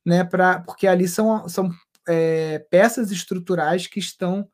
[0.06, 0.24] né?
[0.24, 1.70] Pra, porque ali são, são
[2.08, 4.48] é, peças estruturais que estão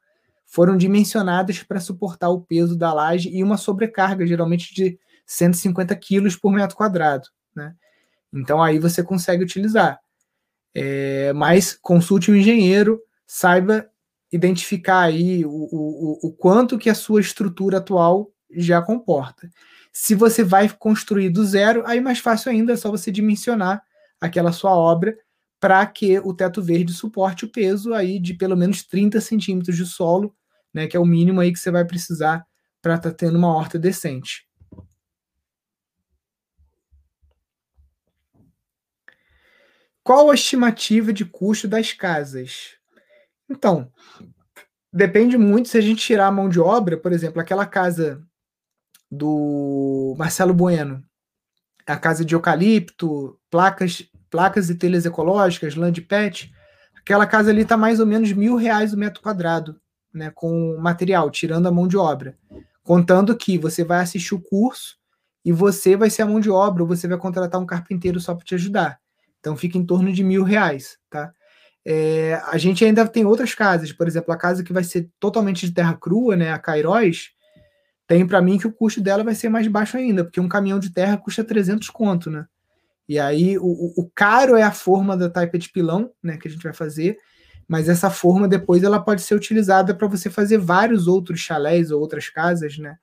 [0.48, 6.38] foram dimensionadas para suportar o peso da laje e uma sobrecarga, geralmente de 150 quilos
[6.38, 7.28] por metro quadrado.
[7.54, 7.76] Né?
[8.34, 10.00] Então aí você consegue utilizar.
[10.76, 13.90] É, mas consulte um engenheiro, saiba
[14.32, 19.50] identificar aí o, o, o quanto que a sua estrutura atual já comporta.
[19.92, 23.82] Se você vai construir do zero, aí mais fácil ainda é só você dimensionar
[24.22, 25.18] aquela sua obra
[25.60, 29.86] para que o teto verde suporte o peso aí de pelo menos 30 centímetros de
[29.86, 30.36] solo,
[30.74, 32.46] né, que é o mínimo aí que você vai precisar
[32.82, 34.47] para estar tá tendo uma horta decente.
[40.08, 42.78] Qual a estimativa de custo das casas?
[43.50, 43.92] Então,
[44.90, 48.24] depende muito se a gente tirar a mão de obra, por exemplo, aquela casa
[49.12, 51.04] do Marcelo Bueno,
[51.86, 56.54] a casa de eucalipto, placas placas e telhas ecológicas, land pet,
[56.98, 59.78] aquela casa ali está mais ou menos mil reais o metro quadrado,
[60.14, 62.38] né, com material, tirando a mão de obra.
[62.82, 64.96] Contando que você vai assistir o curso
[65.44, 68.34] e você vai ser a mão de obra, ou você vai contratar um carpinteiro só
[68.34, 69.02] para te ajudar.
[69.48, 71.32] Então fica em torno de mil reais, tá?
[71.86, 75.66] É, a gente ainda tem outras casas, por exemplo, a casa que vai ser totalmente
[75.66, 77.30] de terra crua, né, a Cairóis,
[78.06, 80.80] tem para mim que o custo dela vai ser mais baixo ainda, porque um caminhão
[80.80, 82.46] de terra custa 300 conto, né?
[83.08, 86.52] E aí o, o caro é a forma da taipa de pilão, né, que a
[86.52, 87.18] gente vai fazer,
[87.66, 92.02] mas essa forma depois ela pode ser utilizada para você fazer vários outros chalés ou
[92.02, 92.98] outras casas, né?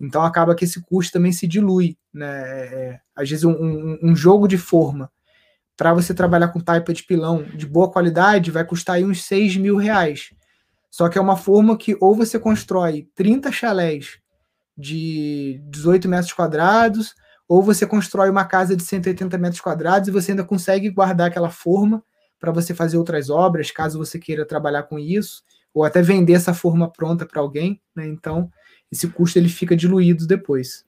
[0.00, 2.26] Então acaba que esse custo também se dilui, né?
[2.26, 5.12] É, é às vezes um, um, um jogo de forma
[5.76, 9.56] para você trabalhar com taipa de pilão de boa qualidade, vai custar aí uns 6
[9.56, 10.30] mil reais.
[10.90, 14.18] Só que é uma forma que ou você constrói 30 chalés
[14.76, 17.14] de 18 metros quadrados,
[17.48, 21.50] ou você constrói uma casa de 180 metros quadrados e você ainda consegue guardar aquela
[21.50, 22.02] forma
[22.38, 26.54] para você fazer outras obras, caso você queira trabalhar com isso, ou até vender essa
[26.54, 27.80] forma pronta para alguém.
[27.94, 28.06] Né?
[28.06, 28.50] Então,
[28.90, 30.84] esse custo ele fica diluído depois.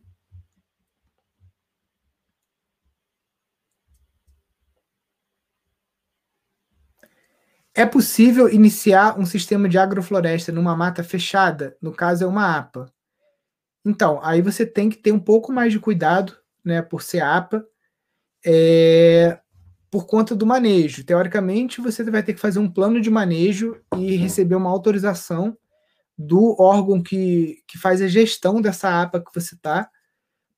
[7.78, 11.76] É possível iniciar um sistema de agrofloresta numa mata fechada?
[11.82, 12.90] No caso, é uma APA.
[13.84, 16.34] Então, aí você tem que ter um pouco mais de cuidado,
[16.64, 17.62] né, por ser APA,
[18.42, 19.38] é,
[19.90, 21.04] por conta do manejo.
[21.04, 25.54] Teoricamente, você vai ter que fazer um plano de manejo e receber uma autorização
[26.16, 29.90] do órgão que, que faz a gestão dessa APA que você está,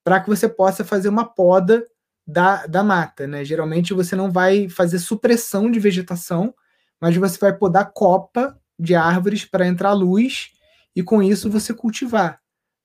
[0.05, 1.85] para que você possa fazer uma poda
[2.25, 3.27] da, da mata.
[3.27, 3.45] Né?
[3.45, 6.55] Geralmente, você não vai fazer supressão de vegetação,
[7.01, 10.51] mas você vai podar copa de árvores para entrar luz
[10.95, 12.41] e com isso você cultivar,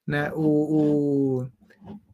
[0.05, 0.31] né?
[0.33, 1.47] O, o...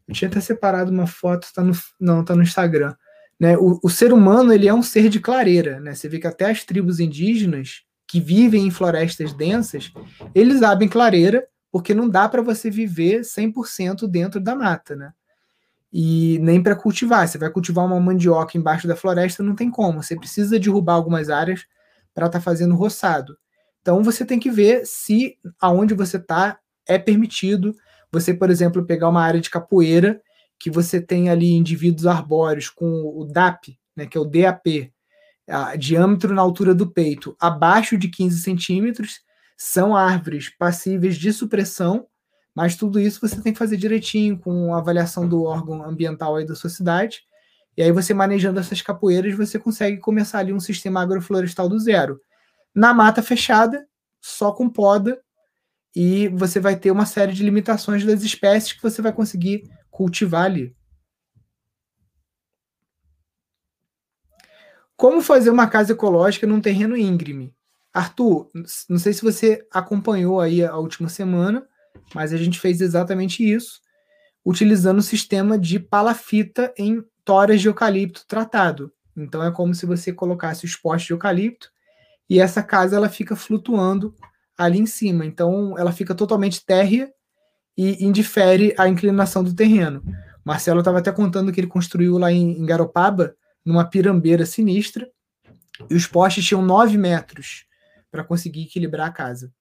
[0.08, 2.96] eu tinha até separado uma foto, tá no não, tá no Instagram,
[3.40, 3.58] né?
[3.58, 5.94] O, o ser humano ele é um ser de clareira, né?
[5.96, 9.94] Você vê que até as tribos indígenas que vivem em florestas densas,
[10.34, 15.14] eles abrem clareira porque não dá para você viver 100% dentro da mata, né?
[15.92, 17.28] E nem para cultivar.
[17.28, 20.02] Você vai cultivar uma mandioca embaixo da floresta, não tem como.
[20.02, 21.66] Você precisa derrubar algumas áreas
[22.14, 23.38] para estar tá fazendo roçado.
[23.82, 27.76] Então você tem que ver se aonde você está é permitido.
[28.12, 30.22] Você, por exemplo, pegar uma área de capoeira
[30.60, 34.92] que você tem ali indivíduos arbóreos com o DAP, né, que é o DAP,
[35.78, 39.22] diâmetro na altura do peito, abaixo de 15 centímetros,
[39.58, 42.08] são árvores passíveis de supressão,
[42.54, 46.56] mas tudo isso você tem que fazer direitinho com avaliação do órgão ambiental aí da
[46.56, 47.24] sua cidade
[47.80, 52.20] e aí você manejando essas capoeiras, você consegue começar ali um sistema agroflorestal do zero.
[52.76, 53.88] Na mata fechada,
[54.20, 55.18] só com poda,
[55.96, 60.44] e você vai ter uma série de limitações das espécies que você vai conseguir cultivar
[60.44, 60.76] ali.
[64.98, 67.56] Como fazer uma casa ecológica num terreno íngreme?
[67.94, 68.52] Arthur,
[68.90, 71.66] não sei se você acompanhou aí a última semana,
[72.14, 73.80] mas a gente fez exatamente isso,
[74.46, 78.92] utilizando o sistema de palafita em toras de eucalipto tratado.
[79.16, 81.72] Então é como se você colocasse os postes de eucalipto
[82.30, 84.16] e essa casa ela fica flutuando
[84.58, 85.26] ali em cima.
[85.26, 87.12] Então ela fica totalmente térrea
[87.78, 90.04] e indifere a inclinação do terreno.
[90.44, 95.10] Marcelo estava até contando que ele construiu lá em, em Garopaba, numa pirambeira sinistra,
[95.90, 97.66] e os postes tinham 9 metros
[98.12, 99.54] para conseguir equilibrar a casa.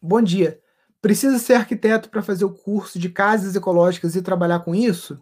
[0.00, 0.61] Bom dia.
[1.02, 5.20] Precisa ser arquiteto para fazer o curso de casas ecológicas e trabalhar com isso?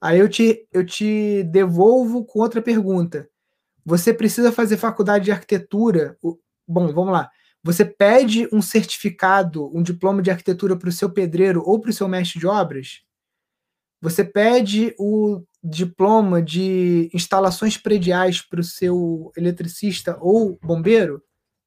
[0.00, 3.28] Aí eu te, eu te devolvo com outra pergunta.
[3.84, 6.16] Você precisa fazer faculdade de arquitetura?
[6.66, 7.28] Bom, vamos lá.
[7.62, 11.92] Você pede um certificado, um diploma de arquitetura para o seu pedreiro ou para o
[11.92, 13.02] seu mestre de obras?
[14.00, 21.20] Você pede o diploma de instalações prediais para o seu eletricista ou bombeiro?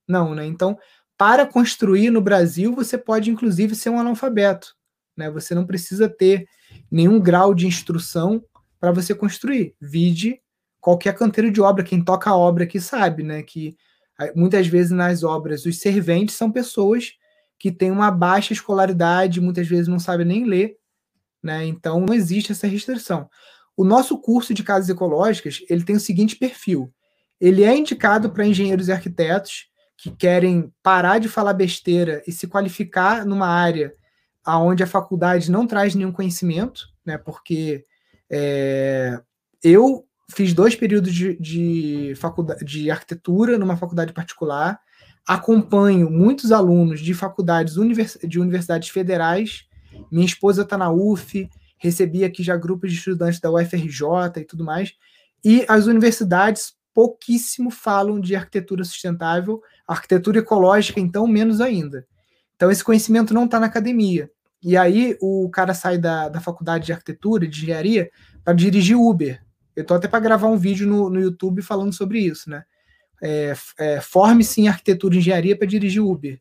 [0.08, 0.46] Não, né?
[0.46, 0.78] Então,
[1.24, 4.76] para construir no Brasil, você pode inclusive ser um analfabeto.
[5.16, 5.32] Né?
[5.32, 6.46] Você não precisa ter
[6.92, 8.44] nenhum grau de instrução
[8.78, 9.74] para você construir.
[9.80, 10.42] Vide
[10.82, 13.42] qualquer canteiro de obra, quem toca a obra aqui sabe, né?
[13.42, 13.78] Que
[14.36, 17.14] muitas vezes nas obras os serventes são pessoas
[17.58, 20.76] que têm uma baixa escolaridade, muitas vezes não sabem nem ler,
[21.42, 21.66] né?
[21.66, 23.30] Então não existe essa restrição.
[23.78, 26.94] O nosso curso de casas ecológicas ele tem o seguinte perfil:
[27.40, 32.48] ele é indicado para engenheiros e arquitetos que querem parar de falar besteira e se
[32.48, 33.94] qualificar numa área
[34.44, 37.18] aonde a faculdade não traz nenhum conhecimento, né?
[37.18, 37.86] Porque
[38.30, 39.22] é,
[39.64, 44.80] eu fiz dois períodos de, de, faculdade, de arquitetura numa faculdade particular,
[45.26, 49.66] acompanho muitos alunos de faculdades univers, de universidades federais.
[50.12, 54.64] Minha esposa está na UF, recebi aqui já grupos de estudantes da UFRJ e tudo
[54.64, 54.94] mais.
[55.44, 62.06] E as universidades pouquíssimo falam de arquitetura sustentável, arquitetura ecológica, então, menos ainda.
[62.56, 64.30] Então, esse conhecimento não está na academia.
[64.62, 68.10] E aí, o cara sai da, da faculdade de arquitetura, de engenharia,
[68.44, 69.44] para dirigir Uber.
[69.76, 72.64] Eu estou até para gravar um vídeo no, no YouTube falando sobre isso, né?
[73.22, 76.40] É, é, Forme-se em arquitetura e engenharia para dirigir Uber.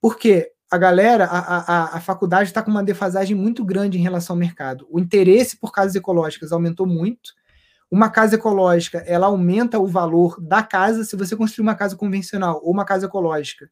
[0.00, 0.52] Por quê?
[0.70, 4.40] a galera, a, a, a faculdade está com uma defasagem muito grande em relação ao
[4.40, 4.86] mercado.
[4.90, 7.34] O interesse por casas ecológicas aumentou muito.
[7.90, 11.04] Uma casa ecológica, ela aumenta o valor da casa.
[11.04, 13.70] Se você construir uma casa convencional ou uma casa ecológica,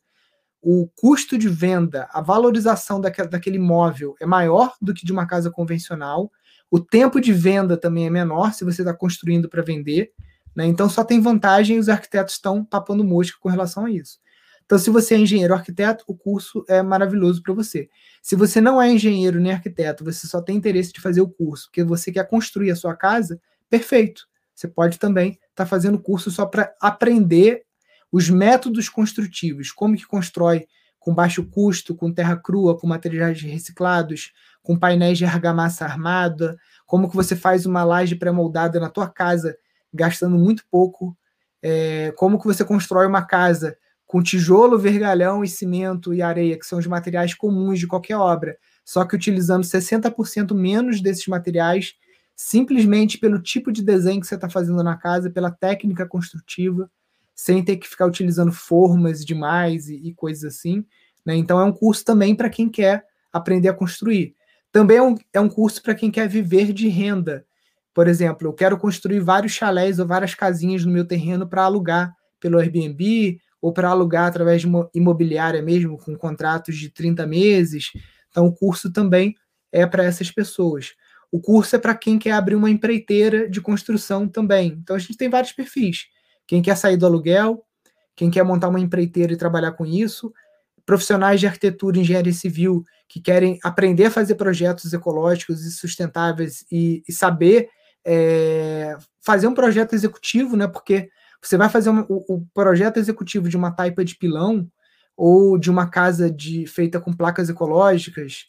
[0.63, 5.51] o custo de venda, a valorização daquele, imóvel é maior do que de uma casa
[5.51, 6.31] convencional.
[6.71, 10.13] O tempo de venda também é menor se você está construindo para vender.
[10.55, 10.67] Né?
[10.67, 14.19] Então só tem vantagem e os arquitetos estão papando mosca com relação a isso.
[14.65, 17.89] Então, se você é engenheiro ou arquiteto, o curso é maravilhoso para você.
[18.23, 21.67] Se você não é engenheiro nem arquiteto, você só tem interesse de fazer o curso,
[21.67, 23.39] porque você quer construir a sua casa,
[23.69, 24.27] perfeito.
[24.55, 27.65] Você pode também estar tá fazendo curso só para aprender
[28.11, 30.67] os métodos construtivos, como que constrói
[31.01, 36.57] com baixo custo, com terra crua, com materiais reciclados, com painéis de argamassa armada,
[36.87, 39.57] como que você faz uma laje pré-moldada na tua casa,
[39.93, 41.17] gastando muito pouco,
[41.63, 46.67] é, como que você constrói uma casa com tijolo, vergalhão e cimento e areia, que
[46.67, 51.95] são os materiais comuns de qualquer obra, só que utilizando 60% menos desses materiais,
[52.37, 56.91] simplesmente pelo tipo de desenho que você está fazendo na casa, pela técnica construtiva,
[57.35, 60.85] sem ter que ficar utilizando formas demais e, e coisas assim.
[61.25, 61.37] Né?
[61.37, 64.35] Então é um curso também para quem quer aprender a construir.
[64.71, 67.45] Também é um, é um curso para quem quer viver de renda.
[67.93, 72.13] Por exemplo, eu quero construir vários chalés ou várias casinhas no meu terreno para alugar
[72.41, 77.93] pelo Airbnb ou para alugar através de uma imobiliária mesmo, com contratos de 30 meses.
[78.29, 79.35] Então, o curso também
[79.73, 80.95] é para essas pessoas.
[81.35, 84.79] O curso é para quem quer abrir uma empreiteira de construção também.
[84.81, 86.07] Então, a gente tem vários perfis.
[86.47, 87.65] Quem quer sair do aluguel,
[88.15, 90.33] quem quer montar uma empreiteira e trabalhar com isso,
[90.87, 96.65] profissionais de arquitetura e engenharia civil que querem aprender a fazer projetos ecológicos e sustentáveis
[96.71, 97.69] e, e saber
[98.07, 100.69] é, fazer um projeto executivo, né?
[100.69, 101.11] Porque
[101.43, 104.71] você vai fazer um, o, o, projeto executivo de uma taipa de pilão
[105.17, 108.45] ou de uma casa de, feita com placas ecológicas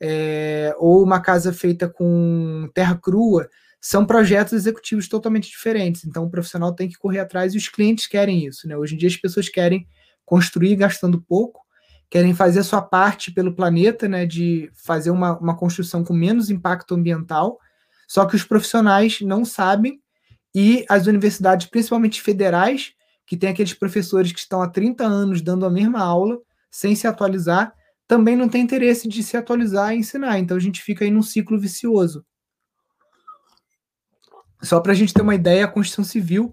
[0.00, 3.48] é, ou uma casa feita com terra crua
[3.80, 6.04] são projetos executivos totalmente diferentes.
[6.04, 8.68] Então o profissional tem que correr atrás e os clientes querem isso.
[8.68, 8.76] Né?
[8.76, 9.86] Hoje em dia as pessoas querem
[10.24, 11.60] construir gastando pouco,
[12.10, 16.50] querem fazer a sua parte pelo planeta, né, de fazer uma, uma construção com menos
[16.50, 17.58] impacto ambiental,
[18.06, 20.00] só que os profissionais não sabem
[20.54, 22.92] e as universidades, principalmente federais,
[23.24, 26.38] que tem aqueles professores que estão há 30 anos dando a mesma aula,
[26.68, 27.72] sem se atualizar,
[28.10, 30.36] também não tem interesse de se atualizar e ensinar.
[30.40, 32.26] Então a gente fica aí num ciclo vicioso.
[34.60, 36.52] Só para a gente ter uma ideia, a Constituição Civil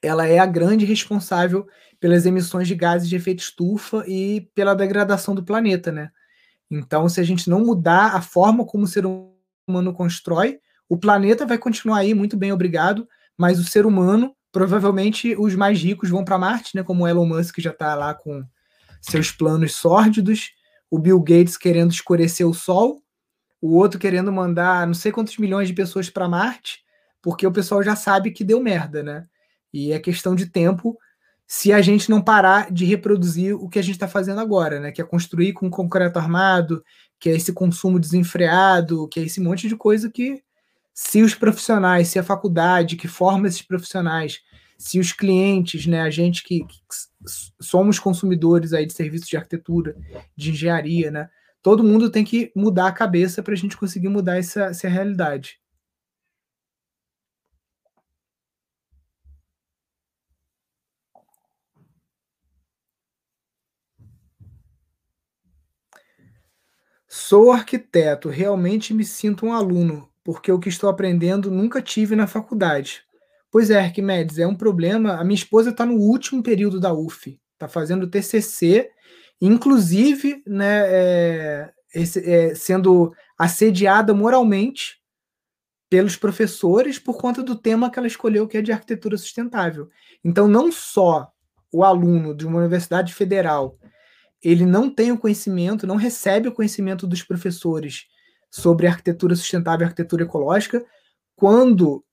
[0.00, 1.68] ela é a grande responsável
[2.00, 6.10] pelas emissões de gases de efeito estufa e pela degradação do planeta, né?
[6.70, 10.58] Então, se a gente não mudar a forma como o ser humano constrói,
[10.88, 13.06] o planeta vai continuar aí muito bem, obrigado,
[13.36, 16.82] mas o ser humano, provavelmente os mais ricos vão para Marte, né?
[16.82, 18.42] Como Elon Musk já está lá com
[19.02, 20.50] seus planos sórdidos,
[20.92, 23.02] o Bill Gates querendo escurecer o Sol,
[23.62, 26.84] o outro querendo mandar não sei quantos milhões de pessoas para Marte,
[27.22, 29.26] porque o pessoal já sabe que deu merda, né?
[29.72, 30.98] E é questão de tempo
[31.46, 34.92] se a gente não parar de reproduzir o que a gente está fazendo agora, né?
[34.92, 36.84] Que é construir com concreto armado,
[37.18, 40.42] que é esse consumo desenfreado, que é esse monte de coisa que
[40.92, 44.42] se os profissionais, se a faculdade que forma esses profissionais,
[44.82, 46.76] se os clientes, né, a gente que, que
[47.60, 49.96] somos consumidores aí de serviços de arquitetura,
[50.36, 51.30] de engenharia, né,
[51.62, 55.60] todo mundo tem que mudar a cabeça para a gente conseguir mudar essa, essa realidade.
[67.06, 72.26] Sou arquiteto, realmente me sinto um aluno porque o que estou aprendendo nunca tive na
[72.26, 73.04] faculdade.
[73.52, 75.12] Pois é, Arquimedes, é um problema.
[75.14, 78.90] A minha esposa está no último período da UF, está fazendo TCC,
[79.40, 85.00] inclusive né, é, é, sendo assediada moralmente
[85.88, 89.90] pelos professores por conta do tema que ela escolheu, que é de arquitetura sustentável.
[90.24, 91.30] Então, não só
[91.70, 93.78] o aluno de uma universidade federal
[94.42, 98.06] ele não tem o conhecimento, não recebe o conhecimento dos professores
[98.50, 100.84] sobre arquitetura sustentável e arquitetura ecológica,
[101.36, 102.04] quando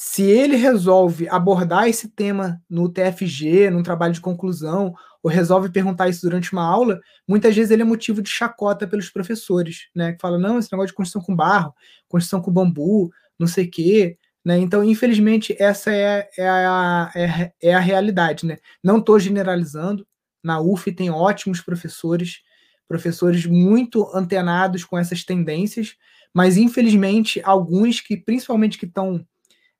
[0.00, 6.08] se ele resolve abordar esse tema no TFG, num trabalho de conclusão, ou resolve perguntar
[6.08, 10.12] isso durante uma aula, muitas vezes ele é motivo de chacota pelos professores, né?
[10.12, 11.74] Que fala, não, esse negócio de construção com barro,
[12.08, 14.58] construção com bambu, não sei o quê, Né?
[14.58, 18.46] Então, infelizmente, essa é, é, a, é, é a realidade.
[18.46, 18.58] Né?
[18.82, 20.06] Não estou generalizando.
[20.42, 22.42] Na UF tem ótimos professores,
[22.86, 25.96] professores muito antenados com essas tendências,
[26.32, 29.26] mas infelizmente alguns que, principalmente que estão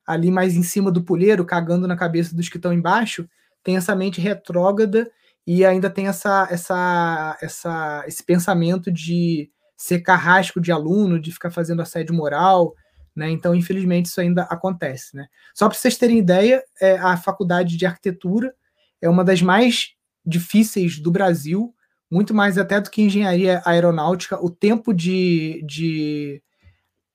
[0.08, 3.28] ali mais em cima do puleiro, cagando na cabeça dos que estão embaixo,
[3.62, 5.10] tem essa mente retrógrada
[5.46, 11.50] e ainda tem essa, essa, essa, esse pensamento de ser carrasco de aluno, de ficar
[11.50, 12.74] fazendo assédio moral,
[13.14, 13.28] né?
[13.30, 15.26] Então, infelizmente, isso ainda acontece, né?
[15.54, 18.54] Só para vocês terem ideia, é, a faculdade de arquitetura
[19.02, 19.90] é uma das mais
[20.24, 21.74] difíceis do Brasil,
[22.10, 24.42] muito mais até do que engenharia aeronáutica.
[24.42, 26.42] O tempo de, de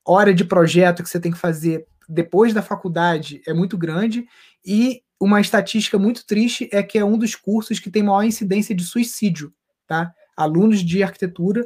[0.05, 4.25] hora de projeto que você tem que fazer depois da faculdade é muito grande
[4.65, 8.75] e uma estatística muito triste é que é um dos cursos que tem maior incidência
[8.75, 9.53] de suicídio,
[9.87, 10.13] tá?
[10.35, 11.65] Alunos de arquitetura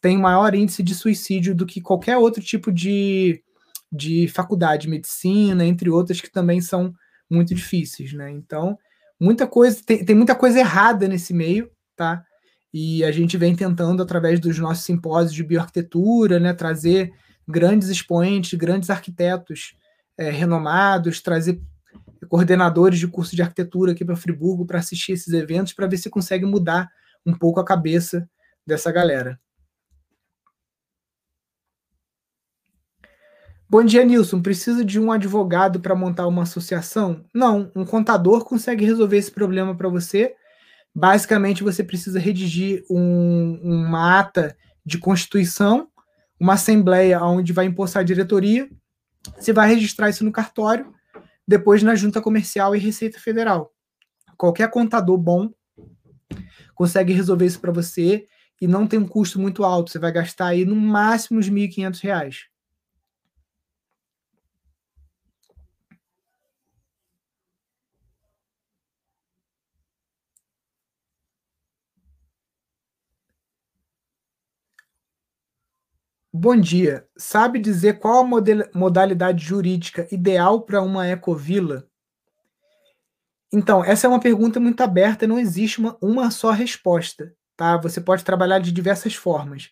[0.00, 3.42] têm maior índice de suicídio do que qualquer outro tipo de,
[3.90, 6.94] de faculdade, medicina, entre outras que também são
[7.28, 8.30] muito difíceis, né?
[8.30, 8.78] Então,
[9.18, 12.24] muita coisa tem, tem muita coisa errada nesse meio, tá?
[12.72, 17.12] E a gente vem tentando através dos nossos simpósios de bioarquitetura, né, trazer
[17.46, 19.76] grandes expoentes, grandes arquitetos
[20.16, 21.60] é, renomados, trazer
[22.28, 26.08] coordenadores de curso de arquitetura aqui para Friburgo para assistir esses eventos, para ver se
[26.08, 26.88] consegue mudar
[27.26, 28.28] um pouco a cabeça
[28.66, 29.38] dessa galera.
[33.68, 34.42] Bom dia, Nilson.
[34.42, 37.24] Precisa de um advogado para montar uma associação?
[37.34, 40.34] Não, um contador consegue resolver esse problema para você.
[40.94, 45.88] Basicamente, você precisa redigir um, uma ata de constituição
[46.42, 48.68] uma assembleia onde vai impor a diretoria,
[49.38, 50.92] você vai registrar isso no cartório,
[51.46, 53.72] depois na junta comercial e Receita Federal.
[54.36, 55.52] Qualquer contador bom
[56.74, 58.26] consegue resolver isso para você
[58.60, 59.92] e não tem um custo muito alto.
[59.92, 62.51] Você vai gastar aí no máximo uns R$ 1.500.
[76.44, 77.06] Bom dia.
[77.16, 81.86] Sabe dizer qual a modalidade jurídica ideal para uma ecovila?
[83.52, 87.76] Então, essa é uma pergunta muito aberta, não existe uma, uma só resposta, tá?
[87.76, 89.70] Você pode trabalhar de diversas formas.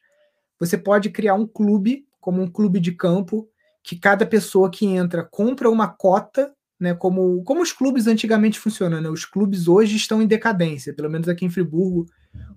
[0.60, 3.48] Você pode criar um clube, como um clube de campo,
[3.82, 6.94] que cada pessoa que entra compra uma cota, né?
[6.94, 9.08] Como, como os clubes antigamente funcionam, né?
[9.08, 12.06] Os clubes hoje estão em decadência, pelo menos aqui em Friburgo,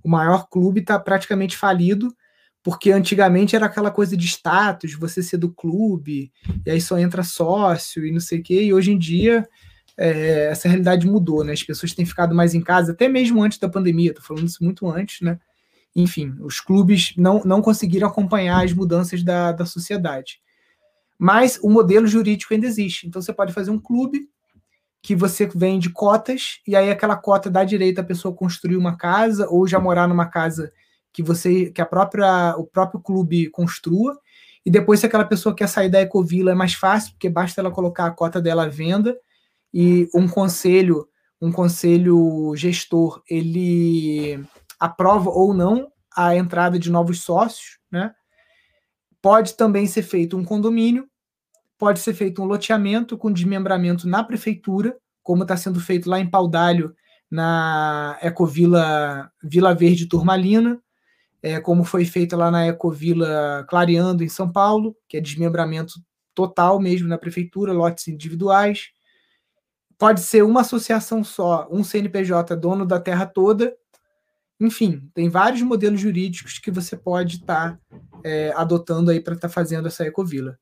[0.03, 2.15] o maior clube está praticamente falido
[2.63, 6.31] porque antigamente era aquela coisa de status, você ser do clube,
[6.65, 9.45] e aí só entra sócio e não sei o quê, e hoje em dia
[9.97, 11.51] é, essa realidade mudou, né?
[11.51, 14.63] As pessoas têm ficado mais em casa, até mesmo antes da pandemia, tô falando isso
[14.63, 15.39] muito antes, né?
[15.95, 20.39] Enfim, os clubes não, não conseguiram acompanhar as mudanças da, da sociedade.
[21.19, 23.05] Mas o modelo jurídico ainda existe.
[23.05, 24.27] Então você pode fazer um clube
[25.01, 29.47] que você vende cotas, e aí aquela cota dá direito à pessoa construir uma casa
[29.49, 30.71] ou já morar numa casa
[31.13, 34.17] que você que a própria o próprio clube construa
[34.65, 37.71] e depois se aquela pessoa quer sair da Ecovila é mais fácil porque basta ela
[37.71, 39.15] colocar a cota dela à venda
[39.73, 41.07] e um conselho
[41.39, 44.43] um conselho gestor ele
[44.79, 48.13] aprova ou não a entrada de novos sócios, né?
[49.21, 51.07] Pode também ser feito um condomínio,
[51.77, 56.29] pode ser feito um loteamento com desmembramento na prefeitura, como está sendo feito lá em
[56.29, 56.93] Paudalho,
[57.31, 60.79] na Ecovila Vila Verde Turmalina,
[61.43, 65.95] é, como foi feita lá na Ecovila Clareando, em São Paulo, que é desmembramento
[66.33, 68.91] total mesmo na prefeitura, lotes individuais.
[69.97, 73.75] Pode ser uma associação só, um CNPJ dono da terra toda.
[74.57, 77.79] Enfim, tem vários modelos jurídicos que você pode estar tá,
[78.23, 80.57] é, adotando aí para estar tá fazendo essa ecovila.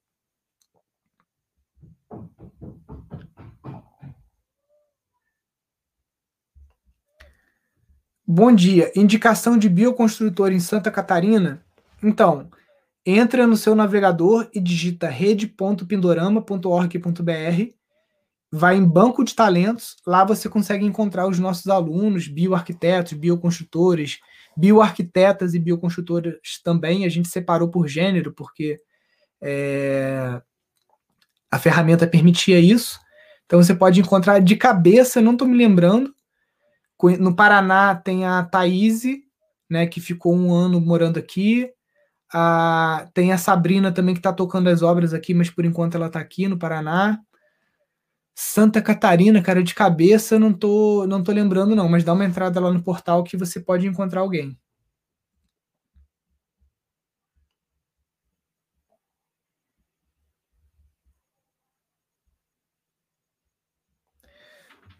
[8.34, 8.90] Bom dia.
[8.96, 11.62] Indicação de bioconstrutor em Santa Catarina?
[12.02, 12.50] Então,
[13.06, 17.74] entra no seu navegador e digita rede.pindorama.org.br,
[18.50, 24.20] vai em banco de talentos, lá você consegue encontrar os nossos alunos, bioarquitetos, bioconstrutores,
[24.56, 27.04] bioarquitetas e bioconstrutoras também.
[27.04, 28.80] A gente separou por gênero, porque
[29.42, 30.42] é,
[31.52, 32.98] a ferramenta permitia isso.
[33.46, 36.16] Então você pode encontrar de cabeça, não estou me lembrando,
[37.20, 39.04] no Paraná tem a Thaís,
[39.70, 41.70] né, que ficou um ano morando aqui.
[42.34, 46.08] A, tem a Sabrina também que está tocando as obras aqui, mas por enquanto ela
[46.08, 47.20] está aqui no Paraná.
[48.36, 52.60] Santa Catarina, cara, de cabeça não tô, não tô lembrando não, mas dá uma entrada
[52.60, 54.58] lá no portal que você pode encontrar alguém.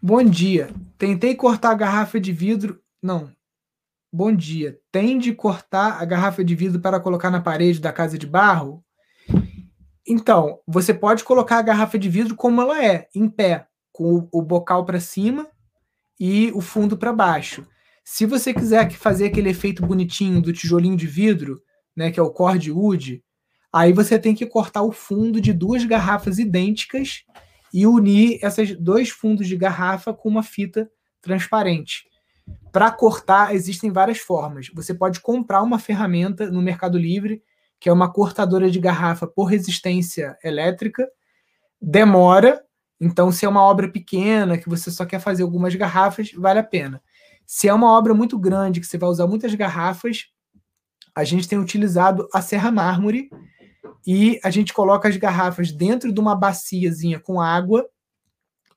[0.04, 0.68] Bom dia.
[0.98, 2.80] Tentei cortar a garrafa de vidro.
[3.00, 3.30] Não.
[4.12, 4.76] Bom dia.
[4.90, 8.84] Tem de cortar a garrafa de vidro para colocar na parede da casa de barro?
[10.04, 14.42] Então, você pode colocar a garrafa de vidro como ela é, em pé, com o
[14.42, 15.46] bocal para cima
[16.18, 17.64] e o fundo para baixo.
[18.04, 21.62] Se você quiser fazer aquele efeito bonitinho do tijolinho de vidro,
[21.96, 23.22] né, que é o cord wood,
[23.72, 27.22] aí você tem que cortar o fundo de duas garrafas idênticas
[27.72, 32.04] e unir esses dois fundos de garrafa com uma fita transparente.
[32.70, 34.68] Para cortar, existem várias formas.
[34.74, 37.42] Você pode comprar uma ferramenta no Mercado Livre,
[37.80, 41.08] que é uma cortadora de garrafa por resistência elétrica.
[41.80, 42.62] Demora,
[43.00, 46.64] então, se é uma obra pequena, que você só quer fazer algumas garrafas, vale a
[46.64, 47.02] pena.
[47.44, 50.26] Se é uma obra muito grande, que você vai usar muitas garrafas,
[51.14, 53.28] a gente tem utilizado a serra mármore
[54.06, 57.86] e a gente coloca as garrafas dentro de uma baciazinha com água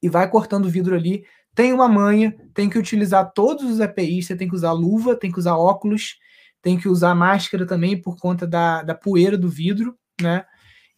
[0.01, 1.25] e vai cortando o vidro ali.
[1.53, 5.31] Tem uma manha, tem que utilizar todos os EPIs, você tem que usar luva, tem
[5.31, 6.17] que usar óculos,
[6.61, 10.45] tem que usar máscara também por conta da, da poeira do vidro, né?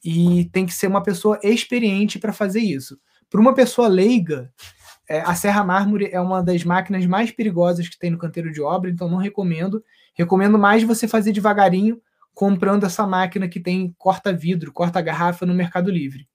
[0.04, 2.98] E tem que ser uma pessoa experiente para fazer isso.
[3.30, 4.52] Para uma pessoa leiga,
[5.10, 8.62] é, a serra mármore é uma das máquinas mais perigosas que tem no canteiro de
[8.62, 9.84] obra, então não recomendo.
[10.14, 12.02] Recomendo mais você fazer devagarinho,
[12.38, 16.30] comprando essa máquina que tem corta-vidro, corta-garrafa no Mercado Livre.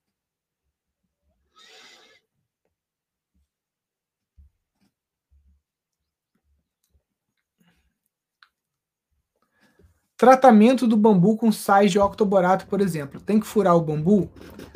[10.17, 13.21] Tratamento do bambu com sais de octoborato, por exemplo.
[13.21, 14.29] Tem que furar o bambu?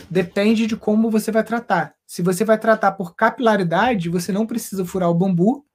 [0.10, 1.94] Depende de como você vai tratar.
[2.06, 5.66] Se você vai tratar por capilaridade, você não precisa furar o bambu.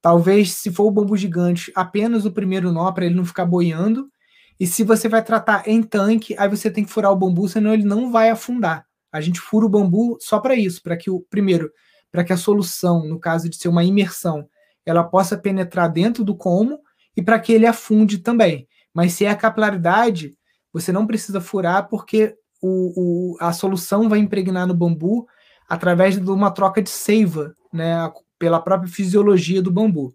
[0.00, 4.10] Talvez, se for o bambu gigante, apenas o primeiro nó para ele não ficar boiando.
[4.58, 7.72] E se você vai tratar em tanque, aí você tem que furar o bambu, senão
[7.72, 8.84] ele não vai afundar.
[9.12, 11.70] A gente fura o bambu só para isso, para que o primeiro,
[12.10, 14.48] para que a solução, no caso de ser uma imersão,
[14.84, 16.80] ela possa penetrar dentro do como
[17.16, 18.66] e para que ele afunde também.
[18.92, 20.36] Mas se é a capilaridade,
[20.72, 25.26] você não precisa furar porque o, o, a solução vai impregnar no bambu
[25.68, 30.14] através de uma troca de seiva, né, pela própria fisiologia do bambu.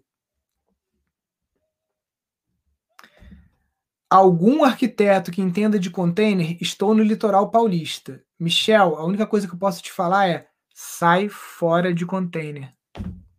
[4.10, 8.22] Algum arquiteto que entenda de container, estou no litoral paulista.
[8.38, 12.72] Michel, a única coisa que eu posso te falar é sai fora de container,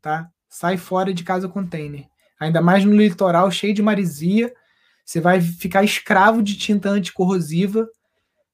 [0.01, 0.29] tá?
[0.49, 2.05] Sai fora de casa container.
[2.39, 4.53] Ainda mais no litoral cheio de marisia,
[5.05, 7.87] você vai ficar escravo de tinta anticorrosiva.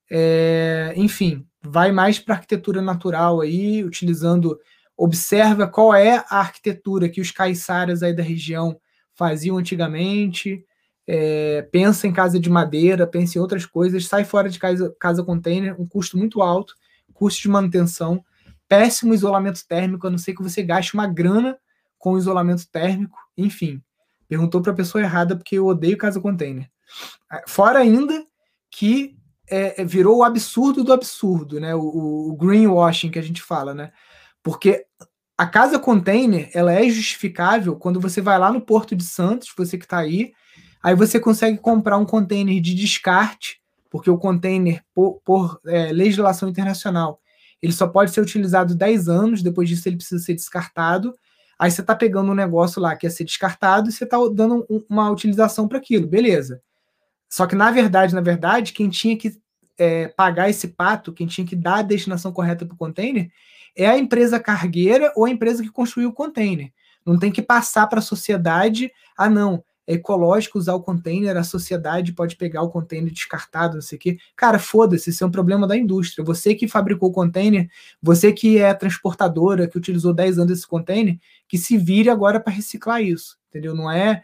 [0.10, 4.60] É, enfim, vai mais para arquitetura natural aí, utilizando.
[4.98, 8.80] Observa qual é a arquitetura que os caiçaras aí da região
[9.16, 10.64] faziam antigamente.
[11.08, 15.24] É, pensa em casa de madeira, pensa em outras coisas, sai fora de casa, casa
[15.24, 16.76] container, um custo muito alto,
[17.14, 18.24] custo de manutenção,
[18.68, 21.58] péssimo isolamento térmico, a não ser que você gaste uma grana
[21.98, 23.82] com isolamento térmico, enfim.
[24.28, 26.70] Perguntou para a pessoa errada porque eu odeio casa container.
[27.30, 28.26] Ah, fora ainda
[28.72, 29.16] que
[29.50, 31.76] é, é, virou o absurdo do absurdo, né?
[31.76, 33.92] O, o, greenwashing que a gente fala, né?
[34.42, 34.86] Porque
[35.38, 39.78] a casa container ela é justificável quando você vai lá no Porto de Santos, você
[39.78, 40.34] que está aí,
[40.82, 46.50] aí você consegue comprar um container de descarte, porque o container, por, por é, legislação
[46.50, 47.20] internacional,
[47.62, 51.14] ele só pode ser utilizado 10 anos, depois disso ele precisa ser descartado.
[51.60, 54.66] Aí você está pegando um negócio lá que ia ser descartado e você está dando
[54.90, 56.62] uma utilização para aquilo, beleza.
[57.30, 59.40] Só que, na verdade, na verdade, quem tinha que
[59.78, 63.32] é, pagar esse pato, quem tinha que dar a destinação correta para o container,
[63.76, 66.72] é a empresa cargueira ou a empresa que construiu o container.
[67.06, 69.64] Não tem que passar para a sociedade, ah, não,
[69.94, 74.18] ecológico usar o container, a sociedade pode pegar o container descartado, não sei o quê.
[74.36, 76.24] Cara, foda-se, isso é um problema da indústria.
[76.24, 77.70] Você que fabricou o container,
[78.02, 81.18] você que é transportadora, que utilizou 10 anos esse container,
[81.48, 83.76] que se vire agora para reciclar isso, entendeu?
[83.76, 84.24] Não é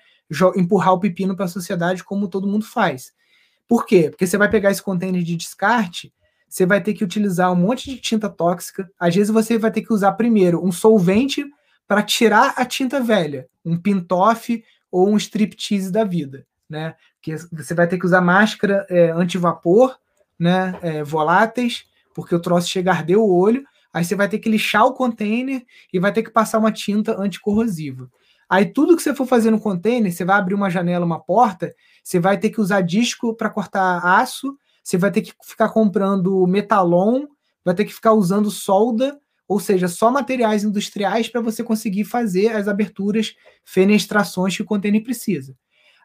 [0.56, 3.14] empurrar o pepino para a sociedade como todo mundo faz.
[3.68, 4.10] Por quê?
[4.10, 6.14] Porque você vai pegar esse container de descarte,
[6.48, 8.90] você vai ter que utilizar um monte de tinta tóxica.
[8.98, 11.46] Às vezes você vai ter que usar primeiro um solvente
[11.88, 16.96] para tirar a tinta velha, um pintoff ou um striptease da vida, né?
[17.22, 19.98] Que você vai ter que usar máscara é, anti-vapor,
[20.40, 20.78] né?
[20.82, 23.64] É, voláteis, porque o troço chega a arder o olho.
[23.94, 27.20] Aí você vai ter que lixar o container e vai ter que passar uma tinta
[27.20, 28.10] anticorrosiva.
[28.50, 31.74] Aí tudo que você for fazer no container, você vai abrir uma janela, uma porta,
[32.04, 36.48] você vai ter que usar disco para cortar aço, você vai ter que ficar comprando
[36.48, 37.26] metalon,
[37.64, 42.56] vai ter que ficar usando solda, ou seja, só materiais industriais para você conseguir fazer
[42.56, 45.56] as aberturas, fenestrações que o container precisa.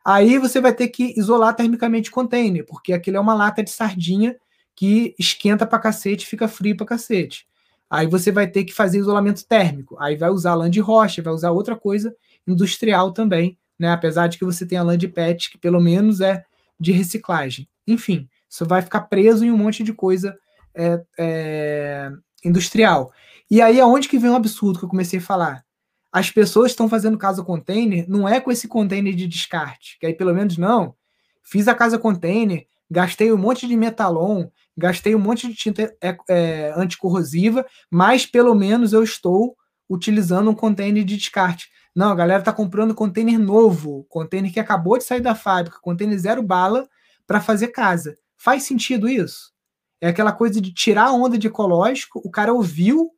[0.04, 3.70] Aí você vai ter que isolar termicamente o container, porque aquilo é uma lata de
[3.70, 4.36] sardinha
[4.74, 7.46] que esquenta para cacete fica frio para cacete.
[7.90, 9.96] Aí você vai ter que fazer isolamento térmico.
[10.00, 12.14] Aí vai usar lã de rocha, vai usar outra coisa
[12.46, 13.90] industrial também, né?
[13.90, 16.42] Apesar de que você tem a lã de PET, que pelo menos é
[16.80, 17.68] de reciclagem.
[17.86, 20.36] Enfim, isso vai ficar preso em um monte de coisa
[20.74, 22.10] é, é,
[22.44, 23.12] industrial.
[23.52, 25.62] E aí aonde que vem um absurdo que eu comecei a falar?
[26.10, 30.14] As pessoas estão fazendo casa container, não é com esse container de descarte, que aí
[30.14, 30.94] pelo menos não.
[31.42, 36.16] Fiz a casa container, gastei um monte de metalon, gastei um monte de tinta é,
[36.30, 39.54] é, anticorrosiva, mas pelo menos eu estou
[39.86, 41.68] utilizando um container de descarte.
[41.94, 46.18] Não, a galera está comprando container novo, container que acabou de sair da fábrica, container
[46.18, 46.88] zero bala
[47.26, 48.16] para fazer casa.
[48.34, 49.52] Faz sentido isso?
[50.00, 53.12] É aquela coisa de tirar a onda de ecológico, o cara ouviu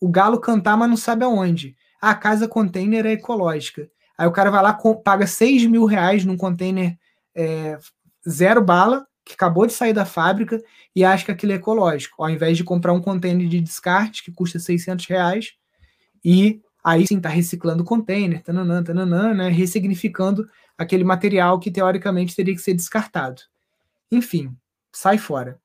[0.00, 1.76] o galo cantar, mas não sabe aonde.
[2.00, 3.88] A casa container é ecológica.
[4.16, 6.96] Aí o cara vai lá, paga 6 mil reais num container
[7.34, 7.78] é,
[8.28, 10.60] zero bala, que acabou de sair da fábrica,
[10.94, 14.32] e acha que aquilo é ecológico, ao invés de comprar um container de descarte que
[14.32, 15.52] custa 600 reais
[16.24, 22.34] e aí sim está reciclando o container, tananã, tananã, né, ressignificando aquele material que teoricamente
[22.34, 23.42] teria que ser descartado.
[24.10, 24.56] Enfim,
[24.92, 25.60] sai fora.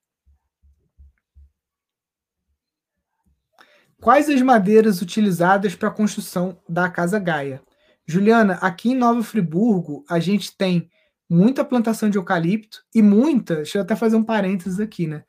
[4.03, 7.61] Quais as madeiras utilizadas para a construção da Casa Gaia?
[8.05, 10.89] Juliana, aqui em Nova Friburgo, a gente tem
[11.29, 15.23] muita plantação de eucalipto e muita, deixa eu até fazer um parênteses aqui, né?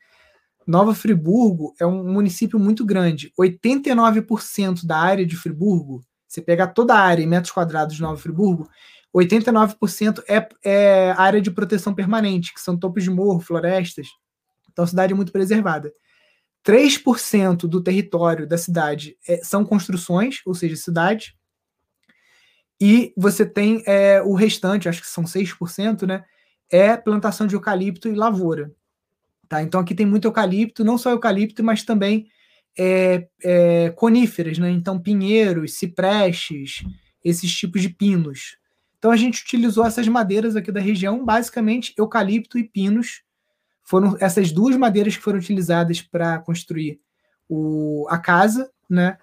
[0.66, 3.32] Nova Friburgo é um município muito grande.
[3.38, 8.16] 89% da área de Friburgo, você pegar toda a área em metros quadrados de Nova
[8.16, 8.68] Friburgo,
[9.14, 14.08] 89% é, é área de proteção permanente, que são topos de morro, florestas.
[14.72, 15.92] Então a cidade é muito preservada.
[16.64, 21.36] 3% do território da cidade é, são construções, ou seja, cidade.
[22.80, 26.24] E você tem é, o restante, acho que são 6%, né?
[26.70, 28.72] É plantação de eucalipto e lavoura.
[29.48, 29.62] Tá?
[29.62, 32.26] Então aqui tem muito eucalipto, não só eucalipto, mas também
[32.78, 34.70] é, é, coníferas, né?
[34.70, 36.82] Então pinheiros, ciprestes,
[37.22, 38.56] esses tipos de pinos.
[38.98, 43.22] Então a gente utilizou essas madeiras aqui da região, basicamente eucalipto e pinos.
[43.84, 47.00] Foram essas duas madeiras que foram utilizadas para construir
[47.48, 49.18] o, a casa, né?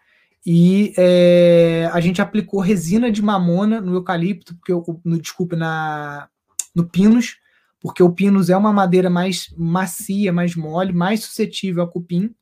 [0.46, 6.30] E é, a gente aplicou resina de mamona no eucalipto, porque eu, no, desculpa, na,
[6.74, 7.38] no pinus,
[7.80, 12.34] porque o pinus é uma madeira mais macia, mais mole, mais suscetível a cupim.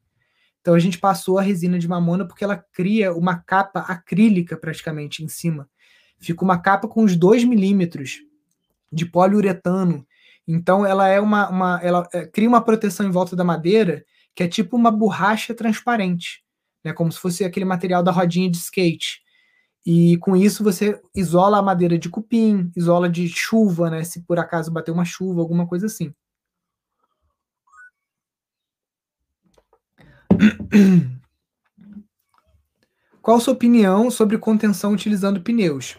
[0.61, 5.24] Então a gente passou a resina de mamona porque ela cria uma capa acrílica praticamente
[5.24, 5.70] em cima.
[6.20, 8.20] Fica uma capa com uns 2 milímetros
[8.91, 10.05] de poliuretano.
[10.49, 14.03] Então ela é uma, uma ela é, cria uma proteção em volta da madeira
[14.35, 16.43] que é tipo uma borracha transparente
[16.83, 19.21] né, como se fosse aquele material da rodinha de skate.
[19.85, 24.37] E com isso você isola a madeira de cupim, isola de chuva, né, se por
[24.39, 26.13] acaso bater uma chuva, alguma coisa assim.
[33.21, 35.97] Qual a sua opinião sobre contenção utilizando pneus?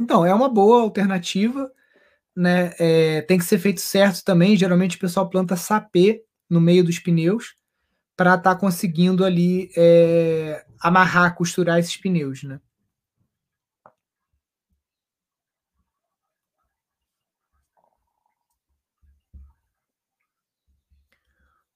[0.00, 1.70] Então, é uma boa alternativa,
[2.36, 2.72] né?
[2.78, 4.56] É, tem que ser feito certo também.
[4.56, 7.54] Geralmente o pessoal planta sapê no meio dos pneus
[8.16, 12.60] para estar tá conseguindo ali é, amarrar, costurar esses pneus, né?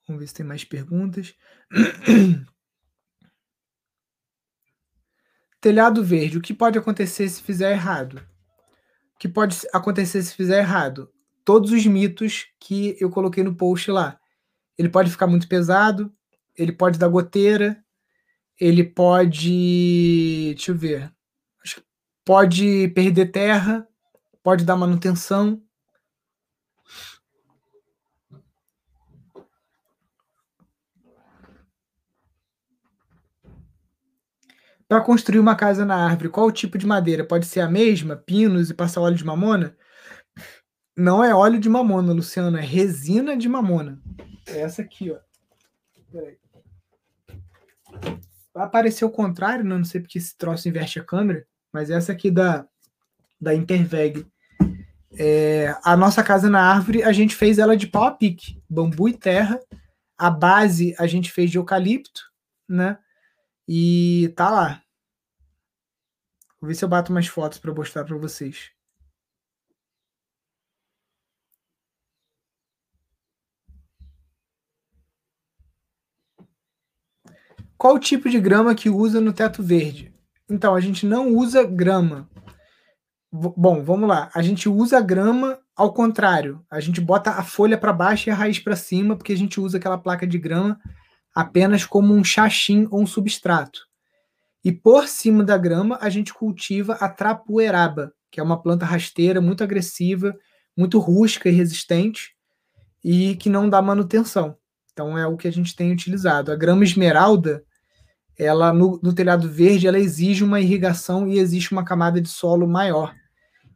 [0.06, 1.34] Vamos ver se tem mais perguntas.
[5.60, 8.24] Telhado verde, o que pode acontecer se fizer errado?
[9.18, 11.10] Que pode acontecer se fizer errado?
[11.44, 14.18] Todos os mitos que eu coloquei no post lá.
[14.76, 16.12] Ele pode ficar muito pesado,
[16.56, 17.82] ele pode dar goteira,
[18.60, 20.52] ele pode.
[20.54, 21.12] Deixa eu ver.
[22.24, 23.86] Pode perder terra,
[24.42, 25.62] pode dar manutenção.
[34.88, 37.24] Para construir uma casa na árvore, qual o tipo de madeira?
[37.24, 39.76] Pode ser a mesma, pinos e passar óleo de mamona?
[40.96, 44.00] Não é óleo de mamona, Luciano, é resina de mamona.
[44.46, 45.18] É essa aqui, ó.
[48.54, 49.76] Vai aparecer o contrário, né?
[49.76, 52.66] não sei porque esse troço inverte a câmera, mas essa aqui da,
[53.40, 54.26] da Interveg.
[55.18, 59.08] É, a nossa casa na árvore, a gente fez ela de pau a pique, bambu
[59.08, 59.60] e terra.
[60.16, 62.22] A base a gente fez de eucalipto,
[62.68, 62.98] né?
[63.68, 64.82] E tá lá.
[66.60, 68.70] Vou ver se eu bato mais fotos para mostrar para vocês.
[77.76, 80.14] Qual o tipo de grama que usa no teto verde?
[80.48, 82.28] Então, a gente não usa grama.
[83.30, 84.30] Bom, vamos lá.
[84.34, 86.64] A gente usa grama ao contrário.
[86.70, 89.60] A gente bota a folha para baixo e a raiz para cima, porque a gente
[89.60, 90.80] usa aquela placa de grama
[91.36, 93.80] apenas como um chachim ou um substrato.
[94.64, 99.38] E por cima da grama, a gente cultiva a trapoeraba, que é uma planta rasteira
[99.38, 100.34] muito agressiva,
[100.74, 102.34] muito rústica e resistente,
[103.04, 104.56] e que não dá manutenção.
[104.90, 106.50] Então é o que a gente tem utilizado.
[106.50, 107.62] A grama esmeralda,
[108.38, 112.66] ela no, no telhado verde, ela exige uma irrigação e existe uma camada de solo
[112.66, 113.14] maior.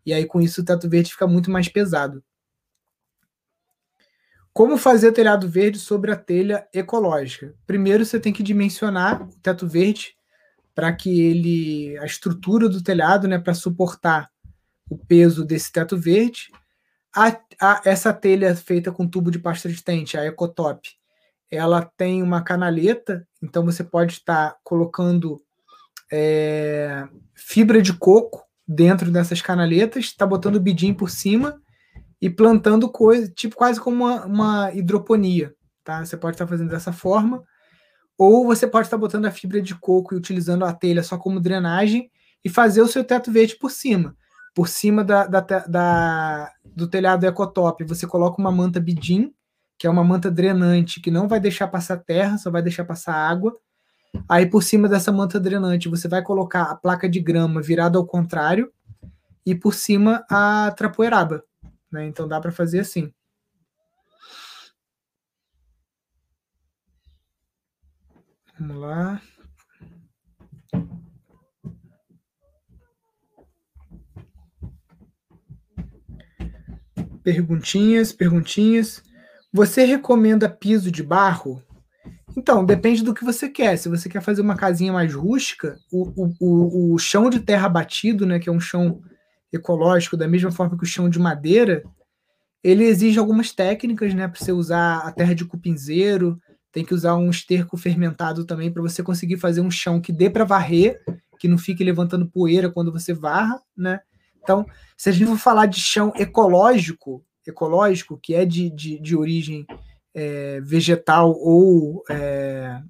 [0.06, 2.24] E aí com isso o teto verde fica muito mais pesado.
[4.52, 7.54] Como fazer telhado verde sobre a telha ecológica?
[7.66, 10.14] Primeiro você tem que dimensionar o teto verde
[10.74, 14.30] para que ele a estrutura do telhado, né, para suportar
[14.88, 16.50] o peso desse teto verde.
[17.14, 20.88] A, a, essa telha feita com tubo de pasta resistente, a Ecotop,
[21.50, 25.42] ela tem uma canaleta, então você pode estar colocando
[26.12, 31.60] é, fibra de coco dentro dessas canaletas, está botando bidim por cima
[32.20, 36.04] e plantando coisa, tipo quase como uma, uma hidroponia, tá?
[36.04, 37.42] Você pode estar fazendo dessa forma,
[38.18, 41.40] ou você pode estar botando a fibra de coco e utilizando a telha só como
[41.40, 42.10] drenagem
[42.44, 44.14] e fazer o seu teto verde por cima.
[44.54, 49.32] Por cima da, da, da do telhado ecotop, você coloca uma manta bidim,
[49.78, 53.14] que é uma manta drenante, que não vai deixar passar terra, só vai deixar passar
[53.14, 53.56] água.
[54.28, 58.04] Aí por cima dessa manta drenante, você vai colocar a placa de grama virada ao
[58.04, 58.70] contrário
[59.46, 61.42] e por cima a trapoeraba.
[61.90, 62.06] Né?
[62.06, 63.12] Então dá para fazer assim.
[68.58, 69.22] Vamos lá.
[77.22, 79.02] Perguntinhas, perguntinhas.
[79.52, 81.62] Você recomenda piso de barro?
[82.36, 83.76] Então, depende do que você quer.
[83.76, 87.68] Se você quer fazer uma casinha mais rústica, o, o, o, o chão de terra
[87.68, 89.02] batido, né, que é um chão
[89.52, 91.82] ecológico, da mesma forma que o chão de madeira,
[92.62, 96.40] ele exige algumas técnicas, né, para você usar a terra de cupinzeiro,
[96.72, 100.30] tem que usar um esterco fermentado também para você conseguir fazer um chão que dê
[100.30, 101.02] para varrer,
[101.38, 104.00] que não fique levantando poeira quando você varra, né?
[104.42, 104.64] Então,
[104.96, 109.66] se a gente for falar de chão ecológico, ecológico, que é de, de, de origem
[110.14, 112.80] é, vegetal ou é,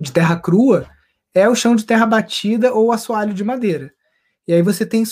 [0.00, 0.88] de terra crua,
[1.34, 3.92] é o chão de terra batida ou assoalho de madeira.
[4.48, 5.04] E aí você tem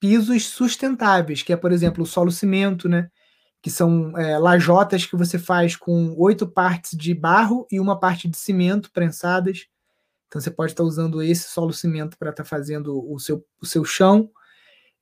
[0.00, 3.08] pisos sustentáveis, que é, por exemplo, o solo cimento, né?
[3.62, 8.28] Que são é, lajotas que você faz com oito partes de barro e uma parte
[8.28, 9.66] de cimento prensadas.
[10.28, 13.84] Então você pode estar usando esse solo cimento para estar fazendo o seu, o seu
[13.84, 14.30] chão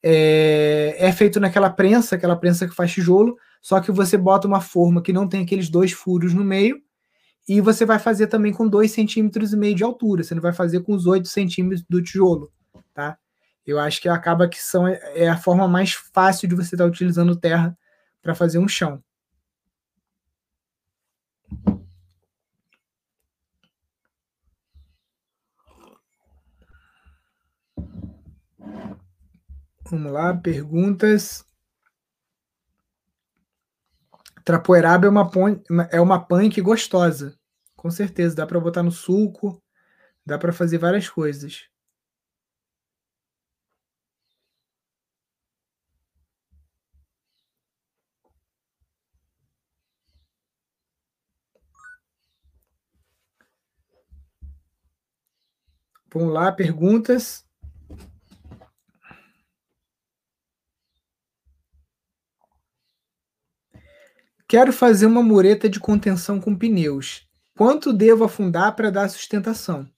[0.06, 4.60] é, é, feito naquela prensa, aquela prensa que faz tijolo, só que você bota uma
[4.60, 6.78] forma que não tem aqueles dois furos no meio,
[7.48, 10.52] e você vai fazer também com 2,5 centímetros e meio de altura, você não vai
[10.52, 12.52] fazer com os 8 centímetros do tijolo,
[12.92, 13.16] tá?
[13.66, 16.90] Eu acho que acaba que são, é a forma mais fácil de você estar tá
[16.90, 17.76] utilizando terra
[18.22, 19.02] para fazer um chão.
[29.90, 31.44] Vamos lá, perguntas.
[34.44, 35.30] Trapoeraba é uma,
[35.90, 37.38] é uma punk gostosa.
[37.76, 39.62] Com certeza, dá para botar no suco,
[40.24, 41.68] dá para fazer várias coisas.
[56.14, 57.44] Vamos lá, perguntas.
[64.46, 67.26] Quero fazer uma mureta de contenção com pneus.
[67.56, 69.90] Quanto devo afundar para dar sustentação?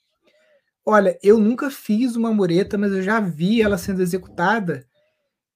[0.87, 4.89] Olha, eu nunca fiz uma mureta, mas eu já vi ela sendo executada.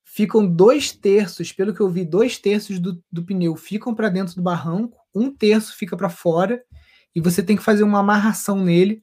[0.05, 4.35] Ficam dois terços, pelo que eu vi, dois terços do, do pneu ficam para dentro
[4.35, 6.63] do barranco, um terço fica para fora,
[7.15, 9.03] e você tem que fazer uma amarração nele.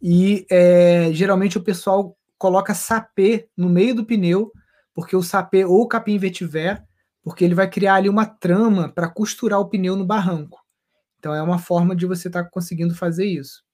[0.00, 4.52] E é, geralmente o pessoal coloca sapê no meio do pneu,
[4.94, 6.86] porque o sapê ou capim vetiver
[7.26, 10.64] porque ele vai criar ali uma trama para costurar o pneu no barranco.
[11.18, 13.64] Então é uma forma de você estar tá conseguindo fazer isso.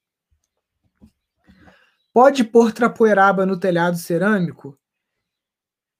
[2.11, 4.75] Pode pôr trapoeraba no telhado cerâmico?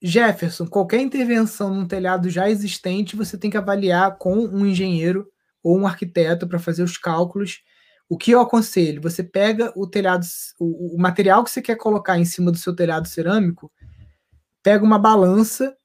[0.02, 5.78] Jefferson, qualquer intervenção num telhado já existente, você tem que avaliar com um engenheiro ou
[5.78, 7.62] um arquiteto para fazer os cálculos.
[8.14, 9.02] O que eu aconselho?
[9.02, 10.24] Você pega o telhado,
[10.60, 13.72] o, o material que você quer colocar em cima do seu telhado cerâmico,
[14.62, 15.76] pega uma balança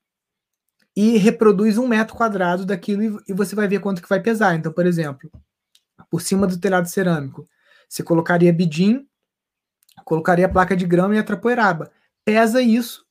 [0.95, 4.55] e reproduz um metro quadrado daquilo e, você vai ver quanto que vai pesar.
[4.55, 5.31] Então, por exemplo,
[6.11, 7.49] por cima do telhado cerâmico,
[7.89, 9.09] você colocaria bidim,
[10.05, 11.91] colocaria placa de grama e a trapoeraba.
[12.26, 13.07] Pesa isso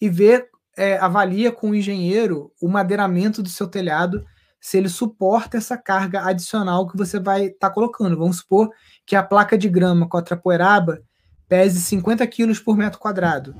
[0.00, 0.48] e vê,
[0.78, 4.26] é, avalia com o engenheiro o madeiramento do seu telhado,
[4.62, 8.16] se ele suporta essa carga adicional que você vai estar tá colocando.
[8.16, 8.70] Vamos supor
[9.04, 11.02] que a placa de grama com a trapoeraba
[11.48, 13.56] pese 50 quilos por metro quadrado.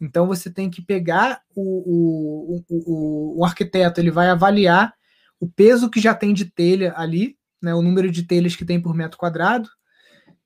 [0.00, 4.94] Então você tem que pegar o, o, o, o, arquiteto, ele vai avaliar
[5.40, 8.80] o peso que já tem de telha ali, né, o número de telhas que tem
[8.80, 9.68] por metro quadrado,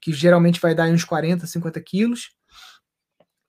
[0.01, 2.31] que geralmente vai dar uns 40, 50 quilos,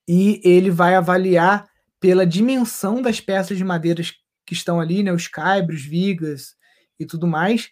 [0.06, 1.66] e ele vai avaliar
[1.98, 4.12] pela dimensão das peças de madeiras
[4.46, 6.54] que estão ali, né, os caibros, vigas
[6.98, 7.70] e tudo mais,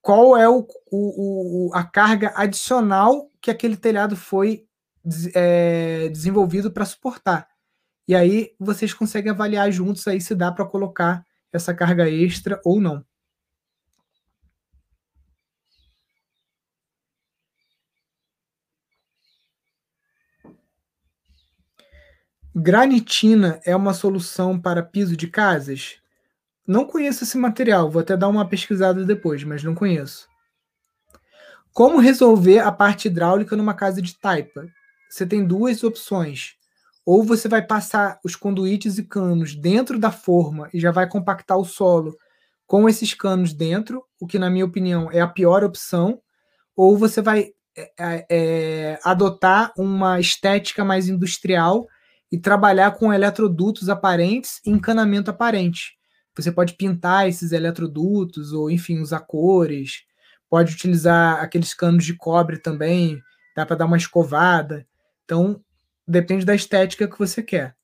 [0.00, 4.64] qual é o, o, o a carga adicional que aquele telhado foi
[5.34, 7.48] é, desenvolvido para suportar.
[8.06, 12.80] E aí vocês conseguem avaliar juntos aí se dá para colocar essa carga extra ou
[12.80, 13.04] não.
[22.60, 26.00] Granitina é uma solução para piso de casas?
[26.66, 30.26] Não conheço esse material, vou até dar uma pesquisada depois, mas não conheço.
[31.72, 34.66] Como resolver a parte hidráulica numa casa de taipa?
[35.08, 36.56] Você tem duas opções.
[37.06, 41.56] Ou você vai passar os conduítes e canos dentro da forma e já vai compactar
[41.58, 42.18] o solo
[42.66, 46.20] com esses canos dentro, o que, na minha opinião, é a pior opção.
[46.74, 51.86] Ou você vai é, é, é adotar uma estética mais industrial
[52.30, 55.98] e trabalhar com eletrodutos aparentes e encanamento aparente.
[56.36, 60.04] Você pode pintar esses eletrodutos ou, enfim, usar cores.
[60.48, 63.20] Pode utilizar aqueles canos de cobre também,
[63.56, 64.86] dá para dar uma escovada.
[65.24, 65.60] Então,
[66.06, 67.76] depende da estética que você quer.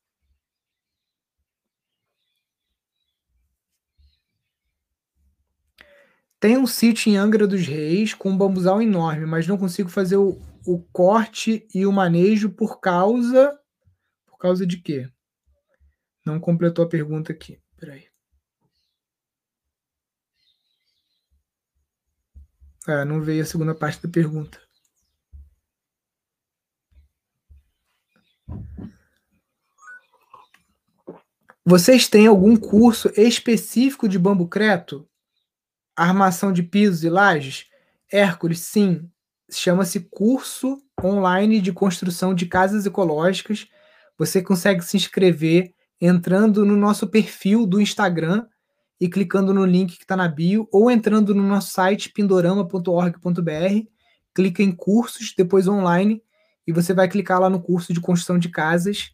[6.38, 10.16] Tem um sítio em Angra dos Reis com um bambuzal enorme, mas não consigo fazer
[10.16, 13.58] o, o corte e o manejo por causa
[14.44, 15.10] causa de quê?
[16.22, 17.58] Não completou a pergunta aqui.
[17.78, 18.06] Peraí.
[22.86, 24.60] Ah, não veio a segunda parte da pergunta.
[31.64, 35.08] Vocês têm algum curso específico de bambu creto?
[35.96, 37.70] Armação de pisos e lajes?
[38.12, 39.10] Hércules, sim.
[39.50, 43.70] Chama-se Curso Online de Construção de Casas Ecológicas
[44.18, 48.46] você consegue se inscrever entrando no nosso perfil do Instagram
[49.00, 53.88] e clicando no link que está na bio, ou entrando no nosso site pindorama.org.br,
[54.34, 56.22] clica em cursos, depois online,
[56.66, 59.10] e você vai clicar lá no curso de construção de casas.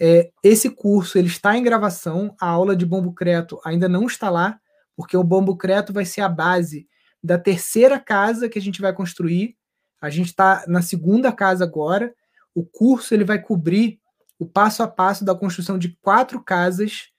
[0.00, 4.30] É, esse curso ele está em gravação, a aula de bombo creto ainda não está
[4.30, 4.58] lá,
[4.96, 6.88] porque o bombo creto vai ser a base
[7.22, 9.56] da terceira casa que a gente vai construir.
[10.00, 12.12] A gente está na segunda casa agora.
[12.54, 13.99] O curso ele vai cobrir
[14.40, 17.10] o passo a passo da construção de quatro casas,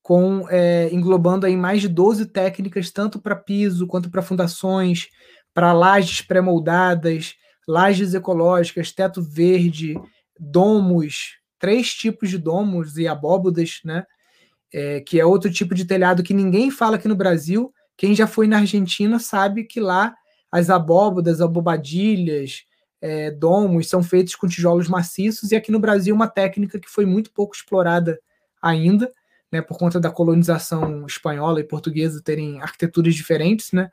[0.00, 5.08] com é, englobando aí mais de 12 técnicas, tanto para piso quanto para fundações,
[5.52, 7.34] para lajes pré-moldadas,
[7.66, 10.00] lajes ecológicas, teto verde,
[10.38, 14.04] domos, três tipos de domos e abóbodas, né?
[14.72, 17.72] É, que é outro tipo de telhado que ninguém fala aqui no Brasil.
[17.96, 20.14] Quem já foi na Argentina sabe que lá
[20.52, 22.62] as abóbodas, abobadilhas,
[23.00, 27.06] é, domos são feitos com tijolos maciços, e aqui no Brasil uma técnica que foi
[27.06, 28.18] muito pouco explorada
[28.60, 29.10] ainda,
[29.50, 33.90] né, por conta da colonização espanhola e portuguesa terem arquiteturas diferentes, né,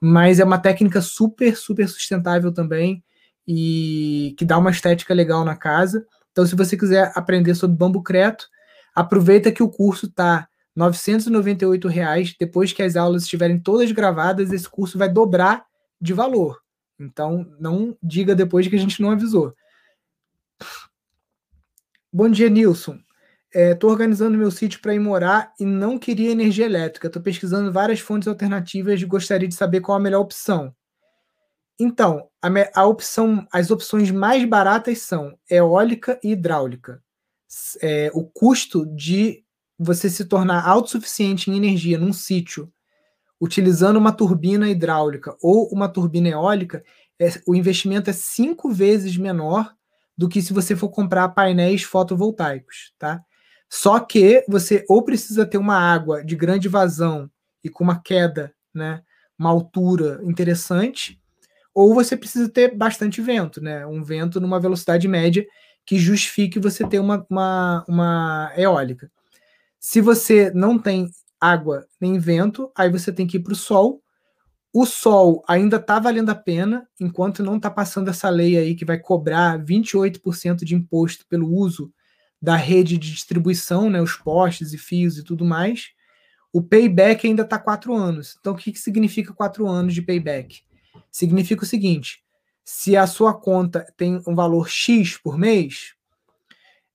[0.00, 3.02] mas é uma técnica super, super sustentável também
[3.46, 6.06] e que dá uma estética legal na casa.
[6.30, 8.48] Então, se você quiser aprender sobre bambu creto,
[8.94, 12.34] aproveita que o curso está 998 reais.
[12.38, 15.64] Depois que as aulas estiverem todas gravadas, esse curso vai dobrar
[16.00, 16.61] de valor.
[17.02, 19.54] Então, não diga depois que a gente não avisou.
[22.12, 22.98] Bom dia, Nilson.
[23.52, 27.08] Estou é, organizando meu sítio para ir morar e não queria energia elétrica.
[27.08, 30.74] Estou pesquisando várias fontes alternativas e gostaria de saber qual a melhor opção.
[31.78, 32.48] Então, a,
[32.80, 37.02] a opção, as opções mais baratas são eólica e hidráulica.
[37.82, 39.44] É, o custo de
[39.78, 42.72] você se tornar autossuficiente em energia num sítio
[43.42, 46.84] utilizando uma turbina hidráulica ou uma turbina eólica,
[47.18, 49.74] é, o investimento é cinco vezes menor
[50.16, 53.20] do que se você for comprar painéis fotovoltaicos, tá?
[53.68, 57.28] Só que você ou precisa ter uma água de grande vazão
[57.64, 59.02] e com uma queda, né,
[59.36, 61.20] uma altura interessante,
[61.74, 65.44] ou você precisa ter bastante vento, né, um vento numa velocidade média
[65.84, 69.10] que justifique você ter uma, uma, uma eólica.
[69.80, 71.10] Se você não tem
[71.42, 74.00] água nem vento, aí você tem que ir para o sol.
[74.72, 78.84] O sol ainda está valendo a pena, enquanto não está passando essa lei aí que
[78.84, 81.92] vai cobrar 28% de imposto pelo uso
[82.40, 85.90] da rede de distribuição, né, os postes e fios e tudo mais.
[86.52, 88.36] o payback ainda está quatro anos.
[88.38, 90.62] Então, o que, que significa quatro anos de payback?
[91.10, 92.22] Significa o seguinte:
[92.64, 95.94] se a sua conta tem um valor X por mês,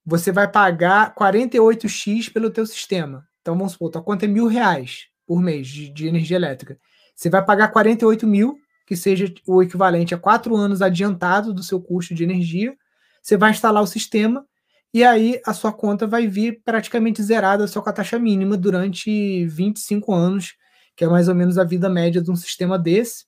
[0.06, 3.27] você vai pagar 48x pelo teu sistema.
[3.48, 6.78] Então, vamos supor, tua conta é mil reais por mês de, de energia elétrica.
[7.16, 11.80] Você vai pagar 48 mil, que seja o equivalente a quatro anos adiantado do seu
[11.80, 12.76] custo de energia.
[13.22, 14.46] Você vai instalar o sistema
[14.94, 19.46] e aí a sua conta vai vir praticamente zerada só com a taxa mínima durante
[19.46, 20.56] 25 anos,
[20.94, 23.28] que é mais ou menos a vida média de um sistema desse.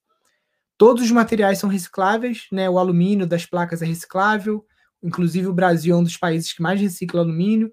[0.78, 2.70] Todos os materiais são recicláveis, né?
[2.70, 4.65] O alumínio das placas é reciclável,
[5.01, 7.72] inclusive o Brasil é um dos países que mais recicla alumínio.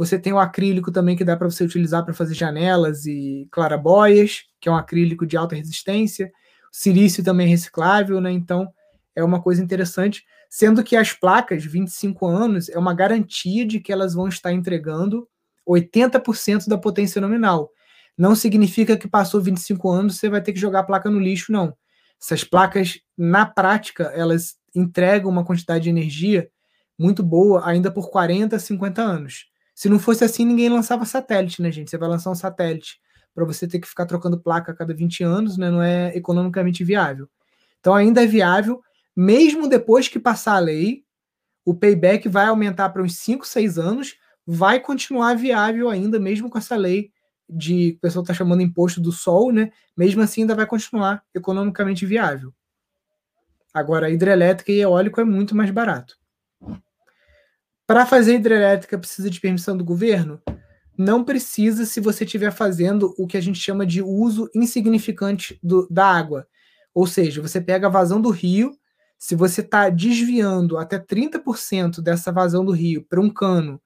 [0.00, 4.44] Você tem o acrílico também que dá para você utilizar para fazer janelas e clarabóias,
[4.58, 6.32] que é um acrílico de alta resistência.
[6.72, 8.32] O silício também é reciclável, né?
[8.32, 8.66] Então
[9.14, 10.24] é uma coisa interessante.
[10.48, 15.28] Sendo que as placas, 25 anos, é uma garantia de que elas vão estar entregando
[15.68, 17.70] 80% da potência nominal.
[18.16, 21.52] Não significa que passou 25 anos você vai ter que jogar a placa no lixo,
[21.52, 21.76] não.
[22.18, 26.48] Essas placas, na prática, elas entregam uma quantidade de energia
[26.98, 29.49] muito boa ainda por 40, 50 anos.
[29.80, 31.88] Se não fosse assim, ninguém lançava satélite, né, gente?
[31.88, 33.00] Você vai lançar um satélite
[33.34, 35.70] para você ter que ficar trocando placa a cada 20 anos, né?
[35.70, 37.30] Não é economicamente viável.
[37.78, 38.82] Então ainda é viável,
[39.16, 41.02] mesmo depois que passar a lei,
[41.64, 44.16] o payback vai aumentar para uns 5, 6 anos,
[44.46, 47.10] vai continuar viável ainda, mesmo com essa lei
[47.48, 49.72] de o pessoal está chamando imposto do sol, né?
[49.96, 52.52] Mesmo assim, ainda vai continuar economicamente viável.
[53.72, 56.19] Agora, hidrelétrica e eólico é muito mais barato.
[57.90, 60.40] Para fazer hidrelétrica, precisa de permissão do governo?
[60.96, 65.88] Não precisa se você estiver fazendo o que a gente chama de uso insignificante do,
[65.90, 66.46] da água.
[66.94, 68.70] Ou seja, você pega a vazão do rio,
[69.18, 73.82] se você está desviando até 30% dessa vazão do rio para um cano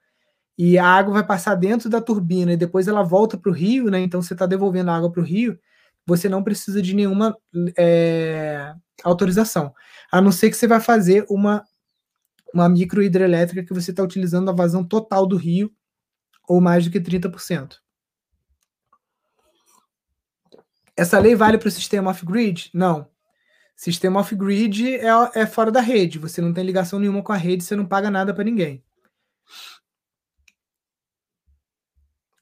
[0.58, 3.90] e a água vai passar dentro da turbina e depois ela volta para o rio,
[3.90, 4.00] né?
[4.00, 5.58] Então você está devolvendo a água para o rio,
[6.06, 7.34] você não precisa de nenhuma
[7.78, 9.72] é, autorização.
[10.12, 11.64] A não ser que você vai fazer uma,
[12.54, 15.74] uma micro hidrelétrica que você está utilizando a vazão total do rio,
[16.48, 17.76] ou mais do que 30%.
[20.96, 22.70] Essa lei vale para o sistema off-grid?
[22.72, 23.10] Não.
[23.74, 26.20] Sistema off-grid é, é fora da rede.
[26.20, 28.84] Você não tem ligação nenhuma com a rede, você não paga nada para ninguém.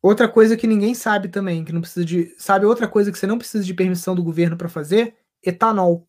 [0.03, 2.35] Outra coisa que ninguém sabe também, que não precisa de.
[2.37, 5.17] Sabe outra coisa que você não precisa de permissão do governo para fazer?
[5.43, 6.07] Etanol.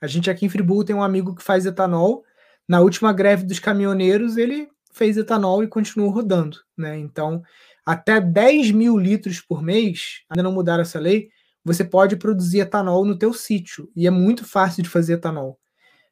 [0.00, 2.24] A gente aqui em Friburgo tem um amigo que faz etanol.
[2.68, 6.58] Na última greve dos caminhoneiros, ele fez etanol e continuou rodando.
[6.76, 6.98] Né?
[6.98, 7.42] Então,
[7.84, 11.28] até 10 mil litros por mês, ainda não mudaram essa lei,
[11.64, 13.90] você pode produzir etanol no teu sítio.
[13.96, 15.58] E é muito fácil de fazer etanol.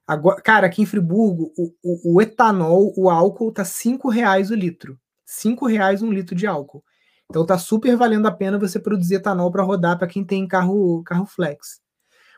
[0.06, 4.54] Agora, cara, aqui em Friburgo, o, o, o etanol, o álcool, tá cinco reais o
[4.54, 4.98] litro.
[5.24, 6.82] Cinco reais um litro de álcool.
[7.30, 11.02] Então tá super valendo a pena você produzir etanol para rodar para quem tem carro,
[11.04, 11.80] carro flex.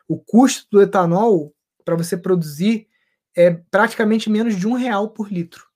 [0.07, 1.51] O custo do etanol
[1.83, 2.87] para você produzir
[3.35, 5.67] é praticamente menos de um real por litro.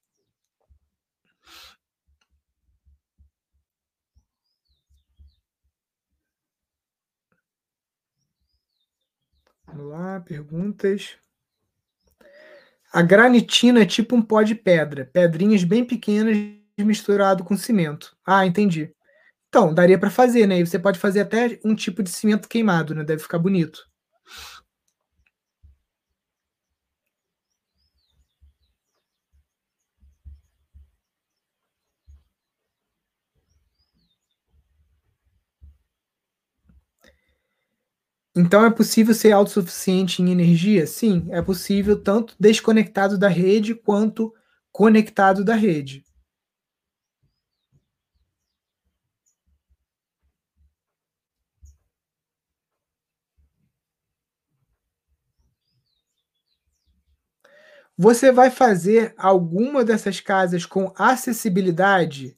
[9.66, 11.18] Vamos lá, perguntas.
[12.91, 16.38] A granitina é tipo um pó de pedra, pedrinhas bem pequenas
[16.80, 18.16] misturado com cimento.
[18.26, 18.91] Ah, entendi.
[19.49, 20.60] Então, daria para fazer, né?
[20.60, 23.03] E você pode fazer até um tipo de cimento queimado, né?
[23.03, 23.81] Deve ficar bonito.
[38.38, 40.88] Então é possível ser autossuficiente em energia?
[40.88, 44.34] Sim, é possível tanto desconectado da rede quanto
[44.72, 46.05] conectado da rede.
[57.97, 62.38] Você vai fazer alguma dessas casas com acessibilidade?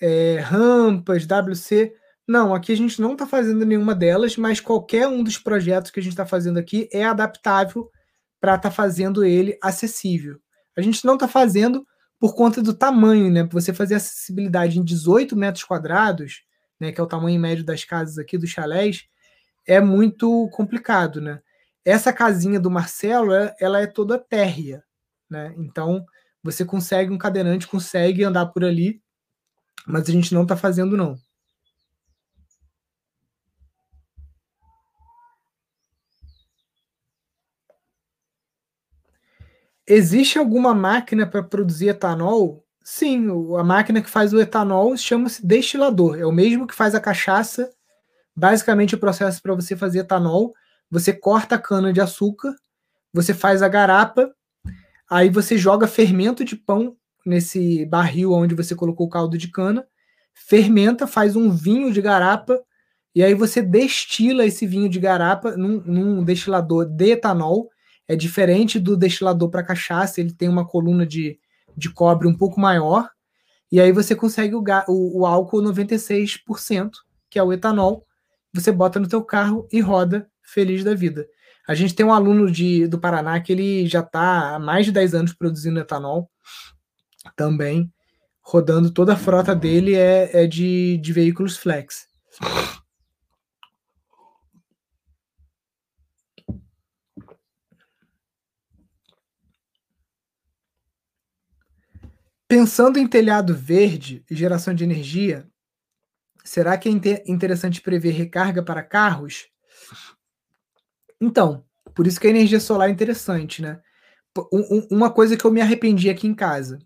[0.00, 1.94] É, rampas, WC?
[2.30, 5.98] Não, aqui a gente não está fazendo nenhuma delas, mas qualquer um dos projetos que
[5.98, 7.90] a gente está fazendo aqui é adaptável
[8.40, 10.38] para estar tá fazendo ele acessível.
[10.76, 11.84] A gente não está fazendo
[12.20, 13.48] por conta do tamanho, né?
[13.50, 16.44] Você fazer acessibilidade em 18 metros quadrados,
[16.78, 19.08] né, que é o tamanho médio das casas aqui, dos chalés,
[19.66, 21.40] é muito complicado, né?
[21.84, 24.84] Essa casinha do Marcelo, ela é toda térrea,
[25.28, 25.52] né?
[25.58, 26.06] Então,
[26.44, 29.02] você consegue, um cadeirante consegue andar por ali,
[29.84, 31.18] mas a gente não está fazendo, não.
[39.92, 42.64] Existe alguma máquina para produzir etanol?
[42.80, 43.26] Sim,
[43.58, 46.16] a máquina que faz o etanol chama-se destilador.
[46.16, 47.68] É o mesmo que faz a cachaça.
[48.36, 50.54] Basicamente, o processo para você fazer etanol,
[50.88, 52.54] você corta a cana de açúcar,
[53.12, 54.32] você faz a garapa,
[55.10, 56.96] aí você joga fermento de pão
[57.26, 59.84] nesse barril onde você colocou o caldo de cana,
[60.32, 62.62] fermenta, faz um vinho de garapa,
[63.12, 67.68] e aí você destila esse vinho de garapa num, num destilador de etanol.
[68.10, 71.38] É diferente do destilador para cachaça, ele tem uma coluna de,
[71.76, 73.08] de cobre um pouco maior,
[73.70, 76.90] e aí você consegue o, o, o álcool 96%,
[77.30, 78.04] que é o etanol,
[78.52, 81.24] você bota no teu carro e roda feliz da vida.
[81.68, 84.90] A gente tem um aluno de, do Paraná que ele já está há mais de
[84.90, 86.28] 10 anos produzindo etanol
[87.36, 87.92] também,
[88.42, 92.08] rodando toda a frota dele é, é de, de veículos flex.
[102.50, 105.48] Pensando em telhado verde e geração de energia,
[106.42, 109.48] será que é interessante prever recarga para carros?
[111.20, 111.64] Então,
[111.94, 113.80] por isso que a energia solar é interessante, né?
[114.90, 116.80] Uma coisa que eu me arrependi aqui em casa.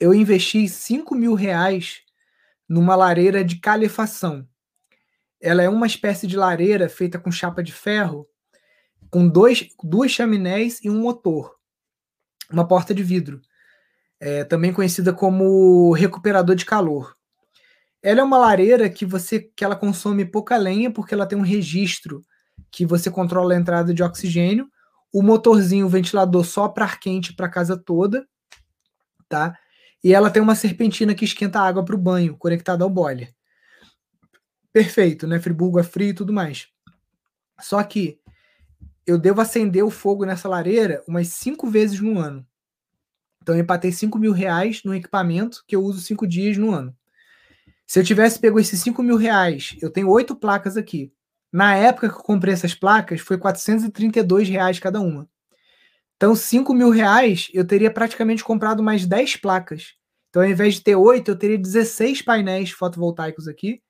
[0.00, 2.00] Eu investi 5 mil reais
[2.68, 4.44] numa lareira de calefação.
[5.40, 8.28] Ela é uma espécie de lareira feita com chapa de ferro,
[9.08, 11.56] com dois, duas chaminés e um motor.
[12.50, 13.40] Uma porta de vidro
[14.20, 17.14] é, também conhecida como recuperador de calor.
[18.02, 21.42] Ela é uma lareira que você que ela consome pouca lenha porque ela tem um
[21.42, 22.22] registro
[22.70, 24.68] que você controla a entrada de oxigênio,
[25.12, 28.26] o motorzinho, o ventilador sopra ar quente para a casa toda,
[29.28, 29.56] tá?
[30.02, 33.34] E ela tem uma serpentina que esquenta a água para o banho, conectada ao boiler.
[34.72, 35.40] Perfeito, né?
[35.40, 36.68] Friburgo é frio e tudo mais.
[37.60, 38.20] Só que
[39.06, 42.46] eu devo acender o fogo nessa lareira umas cinco vezes no ano.
[43.48, 46.94] Então eu empatei 5 mil reais no equipamento que eu uso cinco dias no ano.
[47.86, 51.10] Se eu tivesse pego esses 5 mil reais, eu tenho oito placas aqui.
[51.50, 55.26] Na época que eu comprei essas placas, foi 432 reais cada uma.
[56.14, 59.94] Então, 5 mil reais, eu teria praticamente comprado mais 10 placas.
[60.28, 63.80] Então, ao invés de ter 8, eu teria 16 painéis fotovoltaicos aqui.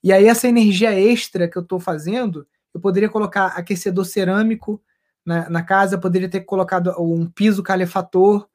[0.00, 4.80] E aí, essa energia extra que eu estou fazendo, eu poderia colocar aquecedor cerâmico
[5.26, 8.48] na, na casa, poderia ter colocado um piso calefator,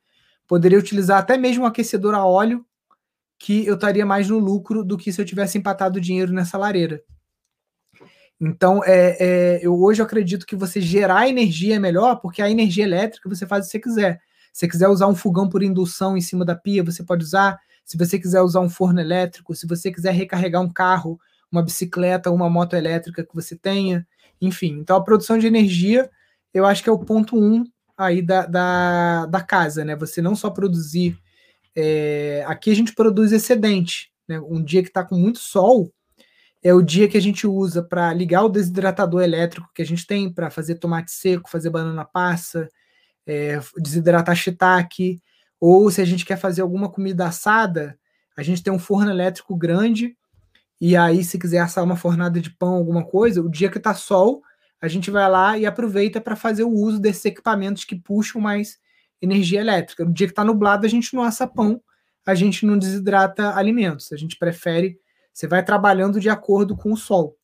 [0.48, 2.66] Poderia utilizar até mesmo um aquecedor a óleo,
[3.38, 7.04] que eu estaria mais no lucro do que se eu tivesse empatado dinheiro nessa lareira.
[8.40, 12.84] Então, é, é, eu hoje acredito que você gerar energia é melhor, porque a energia
[12.84, 14.22] elétrica você faz o que você quiser.
[14.54, 17.60] Se você quiser usar um fogão por indução em cima da pia, você pode usar.
[17.84, 21.20] Se você quiser usar um forno elétrico, se você quiser recarregar um carro,
[21.52, 24.06] uma bicicleta, uma moto elétrica que você tenha,
[24.42, 24.78] enfim.
[24.80, 26.10] Então, a produção de energia,
[26.54, 27.64] eu acho que é o ponto um
[27.98, 29.96] aí da, da, da casa, né?
[29.96, 31.18] Você não só produzir.
[31.76, 34.12] É, aqui a gente produz excedente.
[34.28, 34.40] Né?
[34.40, 35.92] Um dia que está com muito sol
[36.64, 40.06] é o dia que a gente usa para ligar o desidratador elétrico que a gente
[40.06, 42.68] tem para fazer tomate seco, fazer banana passa,
[43.26, 45.22] é, desidratar shiitake,
[45.60, 47.98] ou se a gente quer fazer alguma comida assada,
[48.36, 50.16] a gente tem um forno elétrico grande
[50.80, 53.94] e aí se quiser assar uma fornada de pão, alguma coisa, o dia que está
[53.94, 54.42] sol,
[54.82, 58.78] a gente vai lá e aproveita para fazer o uso desses equipamentos que puxam mais
[59.22, 60.06] energia elétrica.
[60.06, 61.82] No dia que está nublado, a gente não assa pão,
[62.26, 65.00] a gente não desidrata alimentos, a gente prefere.
[65.34, 67.38] Você vai trabalhando de acordo com o sol.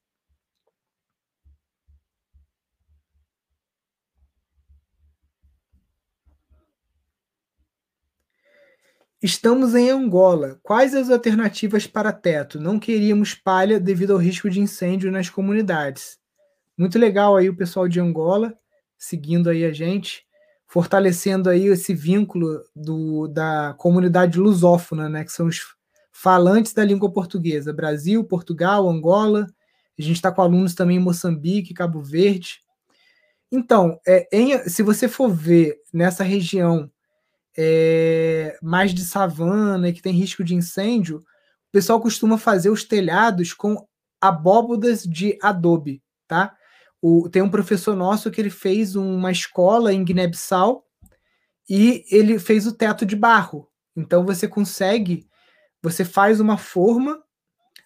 [9.22, 10.60] Estamos em Angola.
[10.62, 12.60] Quais as alternativas para teto?
[12.60, 16.20] Não queríamos palha devido ao risco de incêndio nas comunidades.
[16.78, 18.58] Muito legal aí o pessoal de Angola
[19.04, 20.26] seguindo aí a gente,
[20.66, 25.60] fortalecendo aí esse vínculo do, da comunidade lusófona, né, que são os
[26.12, 29.48] falantes da língua portuguesa, Brasil, Portugal, Angola.
[30.00, 32.62] A gente está com alunos também em Moçambique, Cabo Verde.
[33.52, 36.90] Então, é, em, se você for ver nessa região
[37.58, 42.86] é, mais de savana e que tem risco de incêndio, o pessoal costuma fazer os
[42.86, 43.86] telhados com
[44.22, 46.56] abóbodas de adobe, tá?
[47.06, 50.86] O, tem um professor nosso que ele fez uma escola em Guiné-Bissau
[51.70, 53.68] e ele fez o teto de barro.
[53.94, 55.28] Então você consegue,
[55.82, 57.22] você faz uma forma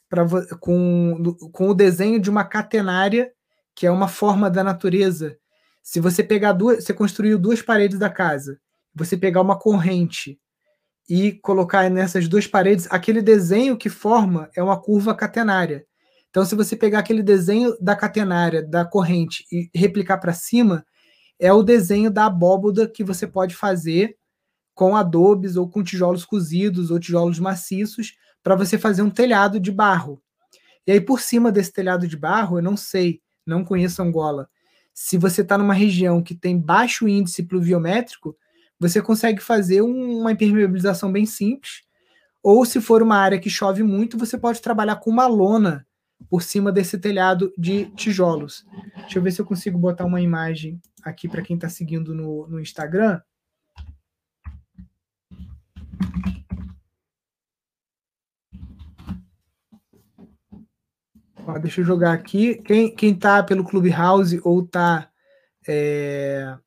[0.08, 0.24] pra,
[0.60, 3.34] com, com o desenho de uma catenária,
[3.74, 5.36] que é uma forma da natureza.
[5.82, 8.60] Se você pegar duas, você construiu duas paredes da casa,
[8.94, 10.40] você pegar uma corrente
[11.10, 15.88] e colocar nessas duas paredes, aquele desenho que forma é uma curva catenária.
[16.30, 20.86] Então, se você pegar aquele desenho da catenária, da corrente, e replicar para cima,
[21.40, 24.18] é o desenho da abóboda que você pode fazer
[24.74, 28.14] com adobes ou com tijolos cozidos ou tijolos maciços
[28.44, 30.22] para você fazer um telhado de barro.
[30.86, 34.50] E aí, por cima desse telhado de barro, eu não sei, não conheço Angola.
[34.94, 38.38] Se você está numa região que tem baixo índice pluviométrico,
[38.80, 41.84] você consegue fazer uma impermeabilização bem simples.
[42.44, 45.87] Ou se for uma área que chove muito, você pode trabalhar com uma lona
[46.30, 48.66] por cima desse telhado de tijolos.
[48.96, 52.48] Deixa eu ver se eu consigo botar uma imagem aqui para quem está seguindo no,
[52.48, 53.22] no Instagram.
[61.46, 62.56] Ó, deixa eu jogar aqui.
[62.56, 65.10] Quem, quem tá pelo Clubhouse ou tá
[65.66, 66.58] é,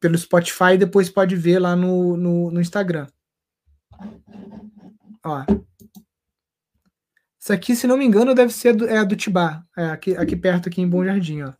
[0.00, 3.06] pelo Spotify, depois pode ver lá no, no, no Instagram.
[5.24, 5.44] Ó.
[7.42, 9.64] Isso aqui, se não me engano, deve ser do, é a do Tibá.
[9.76, 11.52] É aqui, aqui perto, aqui em Bom Jardim, ó.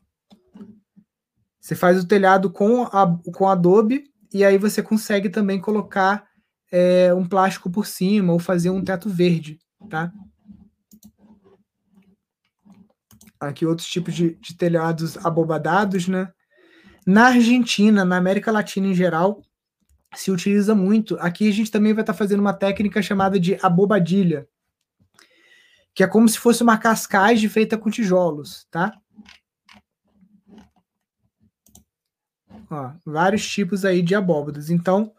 [1.60, 6.24] Você faz o telhado com, a, com Adobe e aí você consegue também colocar
[6.70, 9.58] é, um plástico por cima ou fazer um teto verde,
[9.90, 10.12] tá?
[13.40, 16.32] Aqui outros tipos de, de telhados abobadados, né?
[17.04, 19.42] Na Argentina, na América Latina em geral,
[20.14, 21.16] se utiliza muito.
[21.18, 24.46] Aqui a gente também vai estar tá fazendo uma técnica chamada de abobadilha,
[25.94, 28.92] que é como se fosse uma cascagem feita com tijolos, tá?
[32.70, 34.70] Ó, vários tipos aí de abóbadas.
[34.70, 35.12] Então,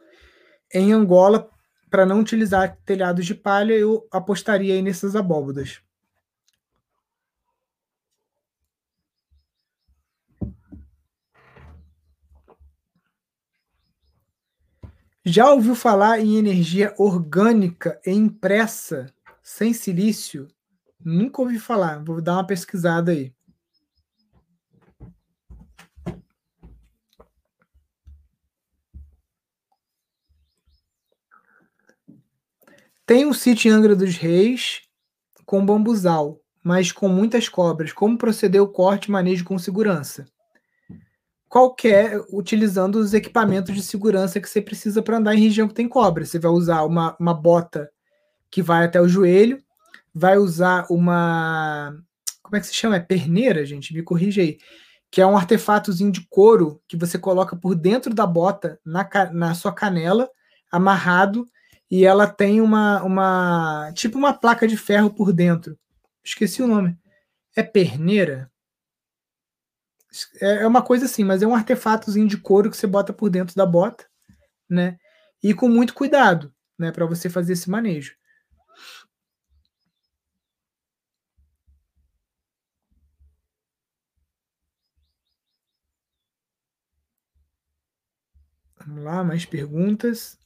[0.73, 1.49] em Angola,
[1.89, 5.79] para não utilizar telhados de palha, eu apostaria aí nessas abóbadas.
[15.25, 19.05] Já ouviu falar em energia orgânica e impressa
[19.41, 20.47] sem silício?
[21.03, 22.03] Nunca ouvi falar.
[22.03, 23.33] Vou dar uma pesquisada aí.
[33.05, 34.81] Tem um sítio em Angra dos Reis
[35.45, 37.91] com bambuzal, mas com muitas cobras.
[37.91, 40.25] Como proceder o corte e manejo com segurança?
[41.53, 45.87] qualquer utilizando os equipamentos de segurança que você precisa para andar em região que tem
[45.87, 46.25] cobra.
[46.25, 47.91] Você vai usar uma, uma bota
[48.49, 49.62] que vai até o joelho,
[50.13, 51.97] vai usar uma.
[52.41, 52.97] Como é que se chama?
[52.97, 53.93] É perneira, gente?
[53.93, 54.57] Me corrija aí.
[55.09, 59.55] Que é um artefatozinho de couro que você coloca por dentro da bota, na, na
[59.55, 60.29] sua canela,
[60.71, 61.45] amarrado,
[61.89, 63.91] e ela tem uma, uma.
[63.95, 65.77] Tipo uma placa de ferro por dentro.
[66.23, 66.97] Esqueci o nome.
[67.55, 68.51] É perneira?
[70.41, 73.29] É, é uma coisa assim, mas é um artefatozinho de couro que você bota por
[73.29, 74.05] dentro da bota,
[74.69, 74.97] né?
[75.41, 78.15] E com muito cuidado, né, para você fazer esse manejo.
[88.85, 90.37] Vamos lá, mais perguntas.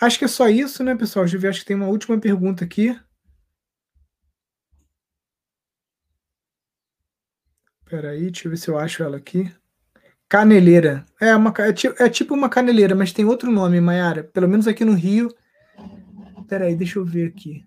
[0.00, 1.24] Acho que é só isso, né, pessoal?
[1.24, 2.98] Deixa eu ver, acho que tem uma última pergunta aqui.
[7.84, 9.50] Peraí, deixa eu ver se eu acho ela aqui.
[10.28, 11.06] Caneleira.
[11.20, 14.24] É, uma, é, é tipo uma caneleira, mas tem outro nome, Mayara.
[14.24, 15.34] Pelo menos aqui no Rio.
[16.48, 17.64] Peraí, deixa eu ver aqui.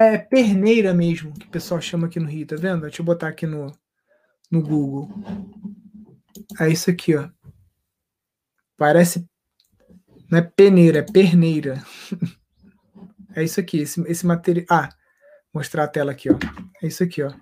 [0.00, 2.82] É perneira mesmo, que o pessoal chama aqui no Rio, tá vendo?
[2.82, 3.72] Deixa eu botar aqui no,
[4.50, 5.08] no Google.
[6.60, 7.28] É isso aqui, ó.
[8.76, 9.28] Parece
[10.30, 11.82] não é peneira, é perneira.
[13.34, 14.66] é isso aqui, esse, esse material.
[14.70, 14.88] Ah,
[15.52, 16.38] mostrar a tela aqui, ó.
[16.82, 17.32] É isso aqui, ó.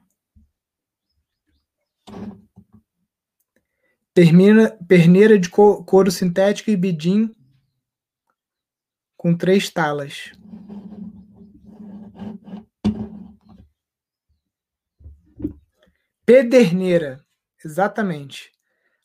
[4.15, 7.35] Perneira, perneira de couro sintético e bidim
[9.17, 10.33] com três talas.
[16.27, 17.25] Pederneira,
[17.65, 18.51] exatamente.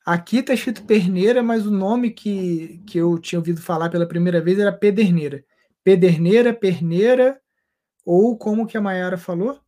[0.03, 4.41] Aqui está escrito perneira, mas o nome que, que eu tinha ouvido falar pela primeira
[4.41, 5.45] vez era pederneira.
[5.84, 7.39] Pederneira, perneira,
[8.06, 9.61] ou como que a Mayara falou?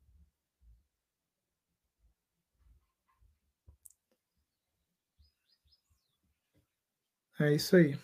[7.39, 7.95] É isso aí.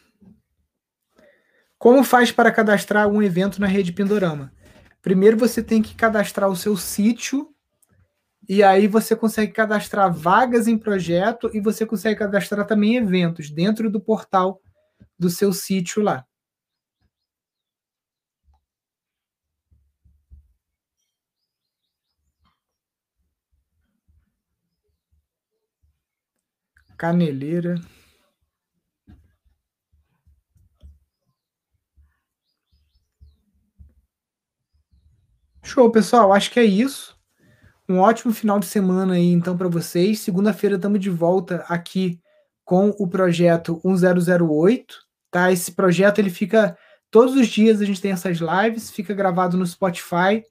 [1.80, 4.54] Como faz para cadastrar um evento na rede Pindorama?
[5.02, 7.50] Primeiro você tem que cadastrar o seu sítio
[8.50, 13.92] e aí você consegue cadastrar vagas em projeto e você consegue cadastrar também eventos dentro
[13.92, 14.60] do portal
[15.20, 16.26] do seu sítio lá.
[26.98, 27.76] Caneleira.
[35.64, 36.34] Show, pessoal.
[36.34, 37.19] Acho que é isso.
[37.90, 40.20] Um ótimo final de semana aí, então, para vocês.
[40.20, 42.22] Segunda-feira estamos de volta aqui
[42.64, 44.95] com o projeto 1008,
[45.32, 45.52] tá?
[45.52, 46.78] Esse projeto ele fica
[47.10, 50.44] todos os dias a gente tem essas lives, fica gravado no Spotify,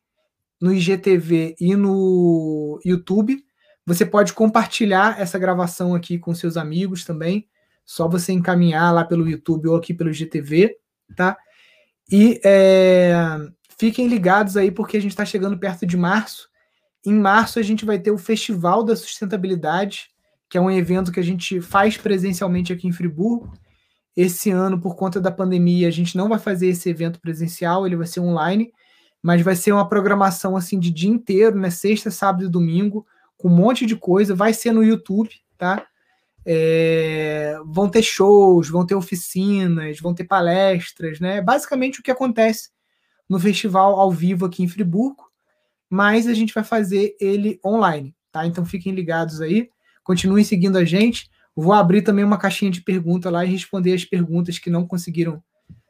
[0.60, 3.40] no IGTV e no YouTube.
[3.86, 7.48] Você pode compartilhar essa gravação aqui com seus amigos também.
[7.85, 10.77] Só você encaminhar lá pelo YouTube ou aqui pelo IGTV,
[11.15, 11.39] tá?
[12.10, 13.15] E é,
[13.78, 16.48] fiquem ligados aí porque a gente está chegando perto de março.
[17.09, 20.10] Em março a gente vai ter o Festival da Sustentabilidade,
[20.47, 23.51] que é um evento que a gente faz presencialmente aqui em Friburgo.
[24.14, 27.97] Esse ano, por conta da pandemia, a gente não vai fazer esse evento presencial, ele
[27.97, 28.70] vai ser online,
[29.22, 31.70] mas vai ser uma programação assim de dia inteiro, né?
[31.70, 33.06] Sexta, sábado e domingo,
[33.39, 34.35] com um monte de coisa.
[34.35, 35.86] Vai ser no YouTube, tá?
[36.44, 41.40] É, vão ter shows, vão ter oficinas, vão ter palestras, né?
[41.40, 42.68] Basicamente o que acontece
[43.26, 45.27] no festival ao vivo aqui em Friburgo,
[45.89, 48.47] mas a gente vai fazer ele online, tá?
[48.47, 49.70] Então fiquem ligados aí,
[50.02, 51.31] continuem seguindo a gente.
[51.55, 55.43] Vou abrir também uma caixinha de pergunta lá e responder as perguntas que não conseguiram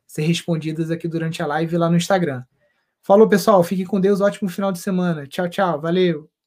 [0.07, 2.43] ser respondidas aqui durante a live lá no Instagram.
[3.03, 3.62] Falou, pessoal.
[3.62, 4.20] Fiquem com Deus.
[4.20, 5.27] Ótimo final de semana.
[5.27, 5.81] Tchau, tchau.
[5.81, 6.38] Valeu.